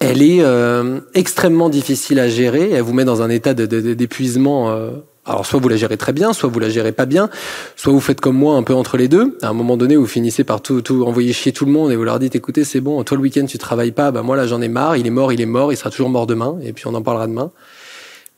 elle 0.00 0.22
est 0.22 0.40
euh, 0.42 1.00
extrêmement 1.14 1.68
difficile 1.68 2.20
à 2.20 2.28
gérer. 2.28 2.70
Elle 2.72 2.82
vous 2.82 2.92
met 2.92 3.04
dans 3.04 3.22
un 3.22 3.30
état 3.30 3.54
d'épuisement. 3.54 4.70
Euh, 4.70 4.90
alors 5.24 5.44
soit 5.44 5.60
vous 5.60 5.68
la 5.68 5.76
gérez 5.76 5.98
très 5.98 6.12
bien, 6.12 6.32
soit 6.32 6.48
vous 6.48 6.58
la 6.58 6.70
gérez 6.70 6.92
pas 6.92 7.04
bien, 7.04 7.28
soit 7.76 7.92
vous 7.92 8.00
faites 8.00 8.20
comme 8.20 8.36
moi 8.36 8.54
un 8.54 8.62
peu 8.62 8.74
entre 8.74 8.96
les 8.96 9.08
deux. 9.08 9.36
À 9.42 9.48
un 9.48 9.52
moment 9.52 9.76
donné, 9.76 9.94
vous 9.96 10.06
finissez 10.06 10.42
par 10.42 10.62
tout, 10.62 10.80
tout 10.80 11.04
envoyer 11.04 11.34
chier 11.34 11.52
tout 11.52 11.66
le 11.66 11.72
monde 11.72 11.92
et 11.92 11.96
vous 11.96 12.04
leur 12.04 12.18
dites 12.18 12.34
écoutez 12.34 12.64
c'est 12.64 12.80
bon, 12.80 13.02
toi 13.04 13.16
le 13.16 13.22
week-end 13.22 13.44
tu 13.44 13.58
travailles 13.58 13.92
pas, 13.92 14.10
bah 14.10 14.22
moi 14.22 14.36
là 14.36 14.46
j'en 14.46 14.62
ai 14.62 14.68
marre, 14.68 14.96
il 14.96 15.06
est 15.06 15.10
mort, 15.10 15.30
il 15.30 15.40
est 15.42 15.46
mort, 15.46 15.70
il 15.70 15.76
sera 15.76 15.90
toujours 15.90 16.08
mort 16.08 16.26
demain 16.26 16.58
et 16.62 16.72
puis 16.72 16.86
on 16.86 16.94
en 16.94 17.02
parlera 17.02 17.26
demain. 17.26 17.50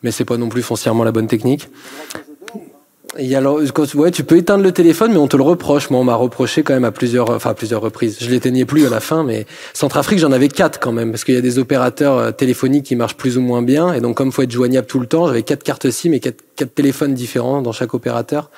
Mais 0.02 0.10
c'est 0.10 0.24
pas 0.24 0.36
non 0.36 0.48
plus 0.48 0.62
foncièrement 0.62 1.04
la 1.04 1.12
bonne 1.12 1.28
technique. 1.28 1.68
Et 3.18 3.34
alors, 3.34 3.60
ouais, 3.94 4.10
tu 4.12 4.22
peux 4.22 4.36
éteindre 4.36 4.62
le 4.62 4.70
téléphone, 4.70 5.10
mais 5.12 5.18
on 5.18 5.26
te 5.26 5.36
le 5.36 5.42
reproche. 5.42 5.90
Moi, 5.90 5.98
on 6.00 6.04
m'a 6.04 6.14
reproché 6.14 6.62
quand 6.62 6.74
même 6.74 6.84
à 6.84 6.92
plusieurs, 6.92 7.30
enfin 7.30 7.50
à 7.50 7.54
plusieurs 7.54 7.80
reprises. 7.80 8.18
Je 8.20 8.30
l'éteignais 8.30 8.64
plus 8.64 8.86
à 8.86 8.90
la 8.90 9.00
fin, 9.00 9.24
mais 9.24 9.46
Centrafrique, 9.74 10.20
j'en 10.20 10.30
avais 10.30 10.46
quatre 10.46 10.78
quand 10.78 10.92
même, 10.92 11.10
parce 11.10 11.24
qu'il 11.24 11.34
y 11.34 11.38
a 11.38 11.40
des 11.40 11.58
opérateurs 11.58 12.18
euh, 12.18 12.30
téléphoniques 12.30 12.86
qui 12.86 12.94
marchent 12.94 13.16
plus 13.16 13.36
ou 13.36 13.40
moins 13.40 13.62
bien, 13.62 13.92
et 13.92 14.00
donc 14.00 14.16
comme 14.16 14.30
faut 14.30 14.42
être 14.42 14.52
joignable 14.52 14.86
tout 14.86 15.00
le 15.00 15.06
temps, 15.06 15.26
j'avais 15.26 15.42
quatre 15.42 15.64
cartes 15.64 15.90
SIM 15.90 16.12
et 16.12 16.20
quatre, 16.20 16.40
téléphones 16.74 17.14
différents 17.14 17.62
dans 17.62 17.72
chaque 17.72 17.94
opérateur. 17.94 18.50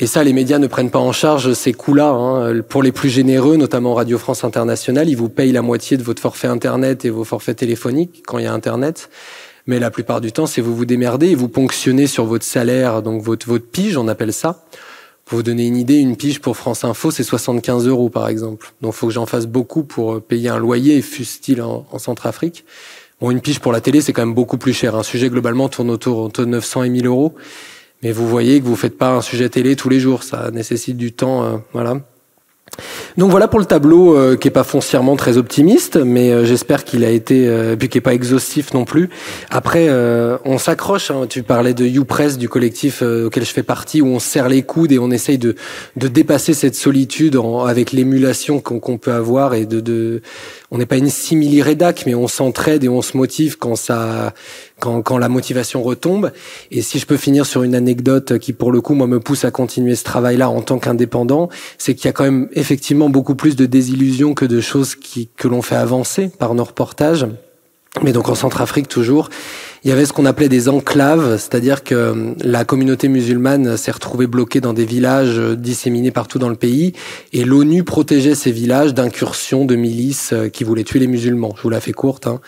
Et 0.00 0.08
ça, 0.08 0.24
les 0.24 0.32
médias 0.32 0.58
ne 0.58 0.66
prennent 0.66 0.90
pas 0.90 0.98
en 0.98 1.12
charge 1.12 1.52
ces 1.52 1.72
coûts-là. 1.72 2.08
Hein. 2.08 2.62
Pour 2.68 2.82
les 2.82 2.90
plus 2.90 3.08
généreux, 3.08 3.56
notamment 3.56 3.94
Radio 3.94 4.18
France 4.18 4.42
Internationale, 4.42 5.08
ils 5.08 5.16
vous 5.16 5.28
payent 5.28 5.52
la 5.52 5.62
moitié 5.62 5.96
de 5.96 6.02
votre 6.02 6.20
forfait 6.20 6.48
Internet 6.48 7.04
et 7.04 7.10
vos 7.10 7.22
forfaits 7.22 7.58
téléphoniques 7.58 8.24
quand 8.26 8.38
il 8.38 8.44
y 8.44 8.48
a 8.48 8.52
Internet. 8.52 9.08
Mais 9.66 9.78
la 9.78 9.90
plupart 9.90 10.20
du 10.20 10.32
temps, 10.32 10.46
c'est 10.46 10.60
vous 10.60 10.76
vous 10.76 10.84
démerdez 10.84 11.28
et 11.28 11.34
vous 11.34 11.48
ponctionnez 11.48 12.06
sur 12.06 12.26
votre 12.26 12.44
salaire, 12.44 13.02
donc 13.02 13.22
votre, 13.22 13.46
votre 13.46 13.66
pige, 13.66 13.96
on 13.96 14.08
appelle 14.08 14.32
ça. 14.32 14.64
Pour 15.24 15.36
vous 15.36 15.42
donner 15.42 15.66
une 15.66 15.76
idée, 15.76 15.96
une 15.96 16.16
pige 16.16 16.40
pour 16.40 16.56
France 16.56 16.84
Info, 16.84 17.10
c'est 17.10 17.22
75 17.22 17.86
euros 17.86 18.10
par 18.10 18.28
exemple. 18.28 18.72
Donc 18.82 18.92
faut 18.92 19.06
que 19.06 19.12
j'en 19.12 19.24
fasse 19.24 19.46
beaucoup 19.46 19.82
pour 19.82 20.20
payer 20.20 20.50
un 20.50 20.58
loyer, 20.58 21.00
fût-il 21.00 21.62
en, 21.62 21.86
en 21.90 21.98
Centrafrique. 21.98 22.64
Bon, 23.20 23.30
une 23.30 23.40
pige 23.40 23.60
pour 23.60 23.72
la 23.72 23.80
télé, 23.80 24.02
c'est 24.02 24.12
quand 24.12 24.26
même 24.26 24.34
beaucoup 24.34 24.58
plus 24.58 24.74
cher. 24.74 24.96
Un 24.96 25.02
sujet 25.02 25.30
globalement 25.30 25.70
tourne 25.70 25.90
autour 25.90 26.30
de 26.30 26.44
900 26.44 26.82
et 26.82 26.88
1000 26.90 27.06
euros. 27.06 27.34
Mais 28.02 28.12
vous 28.12 28.28
voyez 28.28 28.60
que 28.60 28.66
vous 28.66 28.76
faites 28.76 28.98
pas 28.98 29.12
un 29.12 29.22
sujet 29.22 29.48
télé 29.48 29.76
tous 29.76 29.88
les 29.88 29.98
jours. 29.98 30.24
Ça 30.24 30.50
nécessite 30.50 30.98
du 30.98 31.12
temps, 31.12 31.42
euh, 31.42 31.56
voilà. 31.72 32.00
Donc 33.16 33.30
voilà 33.30 33.48
pour 33.48 33.60
le 33.60 33.64
tableau 33.64 34.16
euh, 34.16 34.36
qui 34.36 34.48
est 34.48 34.50
pas 34.50 34.64
foncièrement 34.64 35.16
très 35.16 35.36
optimiste, 35.36 35.96
mais 35.96 36.30
euh, 36.30 36.44
j'espère 36.44 36.84
qu'il 36.84 37.04
a 37.04 37.10
été, 37.10 37.46
euh, 37.46 37.76
puis 37.76 37.88
qui 37.88 37.98
est 37.98 38.00
pas 38.00 38.14
exhaustif 38.14 38.74
non 38.74 38.84
plus. 38.84 39.08
Après, 39.50 39.86
euh, 39.88 40.36
on 40.44 40.58
s'accroche. 40.58 41.10
Hein, 41.10 41.26
tu 41.28 41.42
parlais 41.42 41.74
de 41.74 41.86
YouPress, 41.86 42.38
du 42.38 42.48
collectif 42.48 43.02
auquel 43.02 43.44
je 43.44 43.50
fais 43.50 43.62
partie, 43.62 44.02
où 44.02 44.06
on 44.06 44.18
serre 44.18 44.48
les 44.48 44.62
coudes 44.62 44.92
et 44.92 44.98
on 44.98 45.10
essaye 45.10 45.38
de, 45.38 45.54
de 45.96 46.08
dépasser 46.08 46.54
cette 46.54 46.74
solitude 46.74 47.36
en, 47.36 47.64
avec 47.64 47.92
l'émulation 47.92 48.60
qu'on 48.60 48.98
peut 48.98 49.12
avoir 49.12 49.54
et 49.54 49.66
de, 49.66 49.80
de 49.80 50.22
on 50.70 50.78
n'est 50.78 50.86
pas 50.86 50.96
une 50.96 51.10
simili 51.10 51.62
rédac, 51.62 52.04
mais 52.06 52.14
on 52.14 52.26
s'entraide 52.26 52.82
et 52.84 52.88
on 52.88 53.02
se 53.02 53.16
motive 53.16 53.58
quand 53.58 53.76
ça, 53.76 54.34
quand, 54.80 55.02
quand 55.02 55.18
la 55.18 55.28
motivation 55.28 55.82
retombe. 55.82 56.32
Et 56.70 56.82
si 56.82 56.98
je 56.98 57.06
peux 57.06 57.16
finir 57.16 57.46
sur 57.46 57.62
une 57.62 57.74
anecdote 57.74 58.38
qui, 58.38 58.52
pour 58.52 58.72
le 58.72 58.80
coup, 58.80 58.94
moi, 58.94 59.06
me 59.06 59.20
pousse 59.20 59.44
à 59.44 59.50
continuer 59.50 59.94
ce 59.94 60.04
travail-là 60.04 60.48
en 60.48 60.62
tant 60.62 60.78
qu'indépendant, 60.78 61.48
c'est 61.78 61.94
qu'il 61.94 62.06
y 62.06 62.08
a 62.08 62.12
quand 62.12 62.24
même 62.24 62.48
effectivement 62.52 63.08
beaucoup 63.08 63.34
plus 63.34 63.56
de 63.56 63.66
désillusions 63.66 64.34
que 64.34 64.44
de 64.44 64.60
choses 64.60 64.94
qui, 64.94 65.28
que 65.36 65.48
l'on 65.48 65.62
fait 65.62 65.76
avancer 65.76 66.30
par 66.38 66.54
nos 66.54 66.64
reportages. 66.64 67.26
Mais 68.02 68.12
donc 68.12 68.28
en 68.28 68.34
Centrafrique 68.34 68.88
toujours, 68.88 69.30
il 69.84 69.90
y 69.90 69.92
avait 69.92 70.04
ce 70.04 70.12
qu'on 70.12 70.26
appelait 70.26 70.48
des 70.48 70.68
enclaves, 70.68 71.36
c'est-à-dire 71.38 71.84
que 71.84 71.94
euh, 71.94 72.34
la 72.40 72.64
communauté 72.64 73.06
musulmane 73.06 73.76
s'est 73.76 73.92
retrouvée 73.92 74.26
bloquée 74.26 74.60
dans 74.60 74.72
des 74.72 74.84
villages 74.84 75.38
euh, 75.38 75.54
disséminés 75.54 76.10
partout 76.10 76.40
dans 76.40 76.48
le 76.48 76.56
pays, 76.56 76.92
et 77.32 77.44
l'ONU 77.44 77.84
protégeait 77.84 78.34
ces 78.34 78.50
villages 78.50 78.94
d'incursions 78.94 79.64
de 79.64 79.76
milices 79.76 80.32
euh, 80.32 80.48
qui 80.48 80.64
voulaient 80.64 80.82
tuer 80.82 80.98
les 80.98 81.06
musulmans. 81.06 81.52
Je 81.56 81.62
vous 81.62 81.70
la 81.70 81.80
fais 81.80 81.92
courte. 81.92 82.26
Hein. 82.26 82.40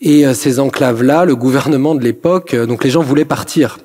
Et 0.00 0.32
ces 0.34 0.60
enclaves-là, 0.60 1.24
le 1.24 1.34
gouvernement 1.34 1.94
de 1.94 2.02
l'époque, 2.02 2.54
donc 2.54 2.84
les 2.84 2.90
gens 2.90 3.02
voulaient 3.02 3.24
partir. 3.24 3.78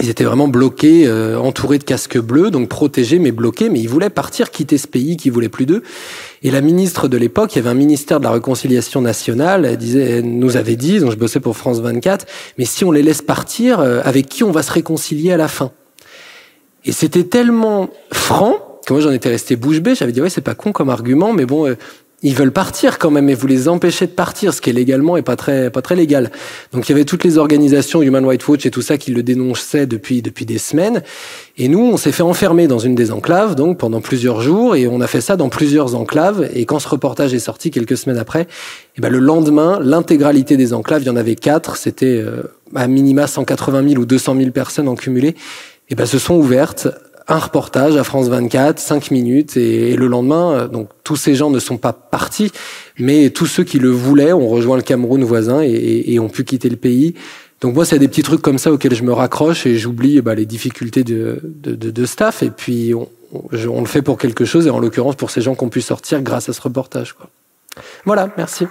Ils 0.00 0.08
étaient 0.08 0.24
vraiment 0.24 0.48
bloqués, 0.48 1.06
euh, 1.06 1.38
entourés 1.38 1.78
de 1.78 1.84
casques 1.84 2.18
bleus, 2.18 2.50
donc 2.50 2.70
protégés 2.70 3.18
mais 3.18 3.30
bloqués, 3.30 3.68
mais 3.68 3.78
ils 3.78 3.88
voulaient 3.90 4.08
partir, 4.08 4.50
quitter 4.50 4.78
ce 4.78 4.86
pays 4.86 5.18
qui 5.18 5.28
voulait 5.28 5.50
plus 5.50 5.66
d'eux. 5.66 5.82
Et 6.42 6.50
la 6.50 6.62
ministre 6.62 7.08
de 7.08 7.18
l'époque, 7.18 7.54
il 7.54 7.56
y 7.56 7.58
avait 7.58 7.68
un 7.68 7.74
ministère 7.74 8.18
de 8.18 8.24
la 8.24 8.30
réconciliation 8.30 9.02
nationale, 9.02 9.66
elle 9.66 9.76
disait, 9.76 10.18
elle 10.18 10.38
nous 10.38 10.56
avait 10.56 10.76
dit, 10.76 10.98
donc 10.98 11.10
je 11.10 11.16
bossais 11.16 11.40
pour 11.40 11.58
France 11.58 11.80
24, 11.80 12.24
mais 12.56 12.64
si 12.64 12.86
on 12.86 12.90
les 12.90 13.02
laisse 13.02 13.20
partir, 13.20 13.80
euh, 13.80 14.00
avec 14.02 14.30
qui 14.30 14.44
on 14.44 14.50
va 14.50 14.62
se 14.62 14.72
réconcilier 14.72 15.32
à 15.32 15.36
la 15.36 15.48
fin? 15.48 15.72
Et 16.86 16.92
c'était 16.92 17.24
tellement 17.24 17.90
franc 18.10 18.56
que 18.86 18.94
moi 18.94 19.02
j'en 19.02 19.12
étais 19.12 19.28
resté 19.28 19.56
bouche 19.56 19.80
bée, 19.80 19.94
j'avais 19.94 20.10
dit 20.10 20.20
ouais 20.20 20.30
c'est 20.30 20.40
pas 20.40 20.54
con 20.54 20.72
comme 20.72 20.88
argument, 20.88 21.34
mais 21.34 21.44
bon, 21.44 21.66
euh, 21.68 21.76
ils 22.22 22.34
veulent 22.34 22.52
partir 22.52 22.98
quand 22.98 23.10
même 23.10 23.28
et 23.28 23.34
vous 23.34 23.46
les 23.46 23.68
empêchez 23.68 24.06
de 24.06 24.12
partir, 24.12 24.54
ce 24.54 24.60
qui 24.60 24.70
est 24.70 24.72
légalement 24.72 25.16
est 25.16 25.22
pas 25.22 25.36
très 25.36 25.70
pas 25.70 25.82
très 25.82 25.96
légal. 25.96 26.30
Donc 26.72 26.88
il 26.88 26.92
y 26.92 26.94
avait 26.94 27.04
toutes 27.04 27.24
les 27.24 27.36
organisations 27.36 28.02
Human 28.02 28.24
Rights 28.24 28.46
Watch 28.46 28.64
et 28.64 28.70
tout 28.70 28.82
ça 28.82 28.96
qui 28.96 29.10
le 29.10 29.22
dénonçaient 29.22 29.86
depuis 29.86 30.22
depuis 30.22 30.46
des 30.46 30.58
semaines. 30.58 31.02
Et 31.58 31.68
nous, 31.68 31.80
on 31.80 31.96
s'est 31.96 32.12
fait 32.12 32.22
enfermer 32.22 32.68
dans 32.68 32.78
une 32.78 32.94
des 32.94 33.12
enclaves 33.12 33.54
donc 33.54 33.78
pendant 33.78 34.00
plusieurs 34.00 34.40
jours 34.40 34.76
et 34.76 34.86
on 34.86 35.00
a 35.00 35.06
fait 35.06 35.20
ça 35.20 35.36
dans 35.36 35.48
plusieurs 35.48 35.94
enclaves. 35.94 36.48
Et 36.54 36.64
quand 36.64 36.78
ce 36.78 36.88
reportage 36.88 37.34
est 37.34 37.40
sorti 37.40 37.70
quelques 37.70 37.96
semaines 37.96 38.18
après, 38.18 38.42
et 38.42 38.46
eh 38.98 39.00
ben 39.00 39.10
le 39.10 39.18
lendemain, 39.18 39.78
l'intégralité 39.82 40.56
des 40.56 40.74
enclaves, 40.74 41.02
il 41.02 41.06
y 41.06 41.10
en 41.10 41.16
avait 41.16 41.34
quatre, 41.34 41.76
c'était 41.76 42.06
euh, 42.06 42.42
à 42.74 42.86
minima 42.86 43.26
180 43.26 43.88
000 43.88 44.00
ou 44.00 44.06
200 44.06 44.36
000 44.36 44.50
personnes 44.50 44.88
en 44.88 44.94
cumulé, 44.94 45.28
et 45.28 45.34
eh 45.90 45.94
ben 45.94 46.06
se 46.06 46.18
sont 46.18 46.34
ouvertes 46.34 46.88
un 47.28 47.38
reportage 47.38 47.96
à 47.96 48.04
France 48.04 48.28
24, 48.28 48.78
cinq 48.78 49.10
minutes, 49.10 49.56
et, 49.56 49.96
le 49.96 50.06
lendemain, 50.06 50.52
euh, 50.52 50.68
donc 50.68 50.88
tous 51.04 51.16
ces 51.16 51.34
gens 51.34 51.50
ne 51.50 51.58
sont 51.58 51.76
pas 51.76 51.92
partis, 51.92 52.50
mais 52.98 53.30
tous 53.30 53.46
ceux 53.46 53.64
qui 53.64 53.78
le 53.78 53.90
voulaient 53.90 54.32
ont 54.32 54.48
rejoint 54.48 54.76
le 54.76 54.82
Cameroun 54.82 55.22
voisin 55.24 55.60
et, 55.62 56.18
ont 56.18 56.28
pu 56.28 56.44
quitter 56.44 56.68
le 56.68 56.76
pays. 56.76 57.14
Donc 57.60 57.74
moi, 57.74 57.84
c'est 57.84 57.98
des 57.98 58.08
petits 58.08 58.22
trucs 58.22 58.42
comme 58.42 58.58
ça 58.58 58.72
auxquels 58.72 58.94
je 58.94 59.04
me 59.04 59.12
raccroche 59.12 59.66
et 59.66 59.76
j'oublie 59.76 60.20
bah, 60.20 60.34
les 60.34 60.46
difficultés 60.46 61.04
de, 61.04 61.40
de, 61.44 61.74
de, 61.74 62.06
staff. 62.06 62.42
Et 62.42 62.50
puis 62.50 62.92
on, 62.92 63.08
on, 63.32 63.80
le 63.80 63.86
fait 63.86 64.02
pour 64.02 64.18
quelque 64.18 64.44
chose, 64.44 64.66
et 64.66 64.70
en 64.70 64.80
l'occurrence 64.80 65.14
pour 65.14 65.30
ces 65.30 65.40
gens 65.40 65.54
qui 65.54 65.64
ont 65.64 65.68
pu 65.68 65.80
sortir 65.80 66.22
grâce 66.22 66.48
à 66.48 66.52
ce 66.52 66.60
reportage. 66.60 67.12
Quoi. 67.12 67.28
Voilà, 68.04 68.30
merci. 68.36 68.66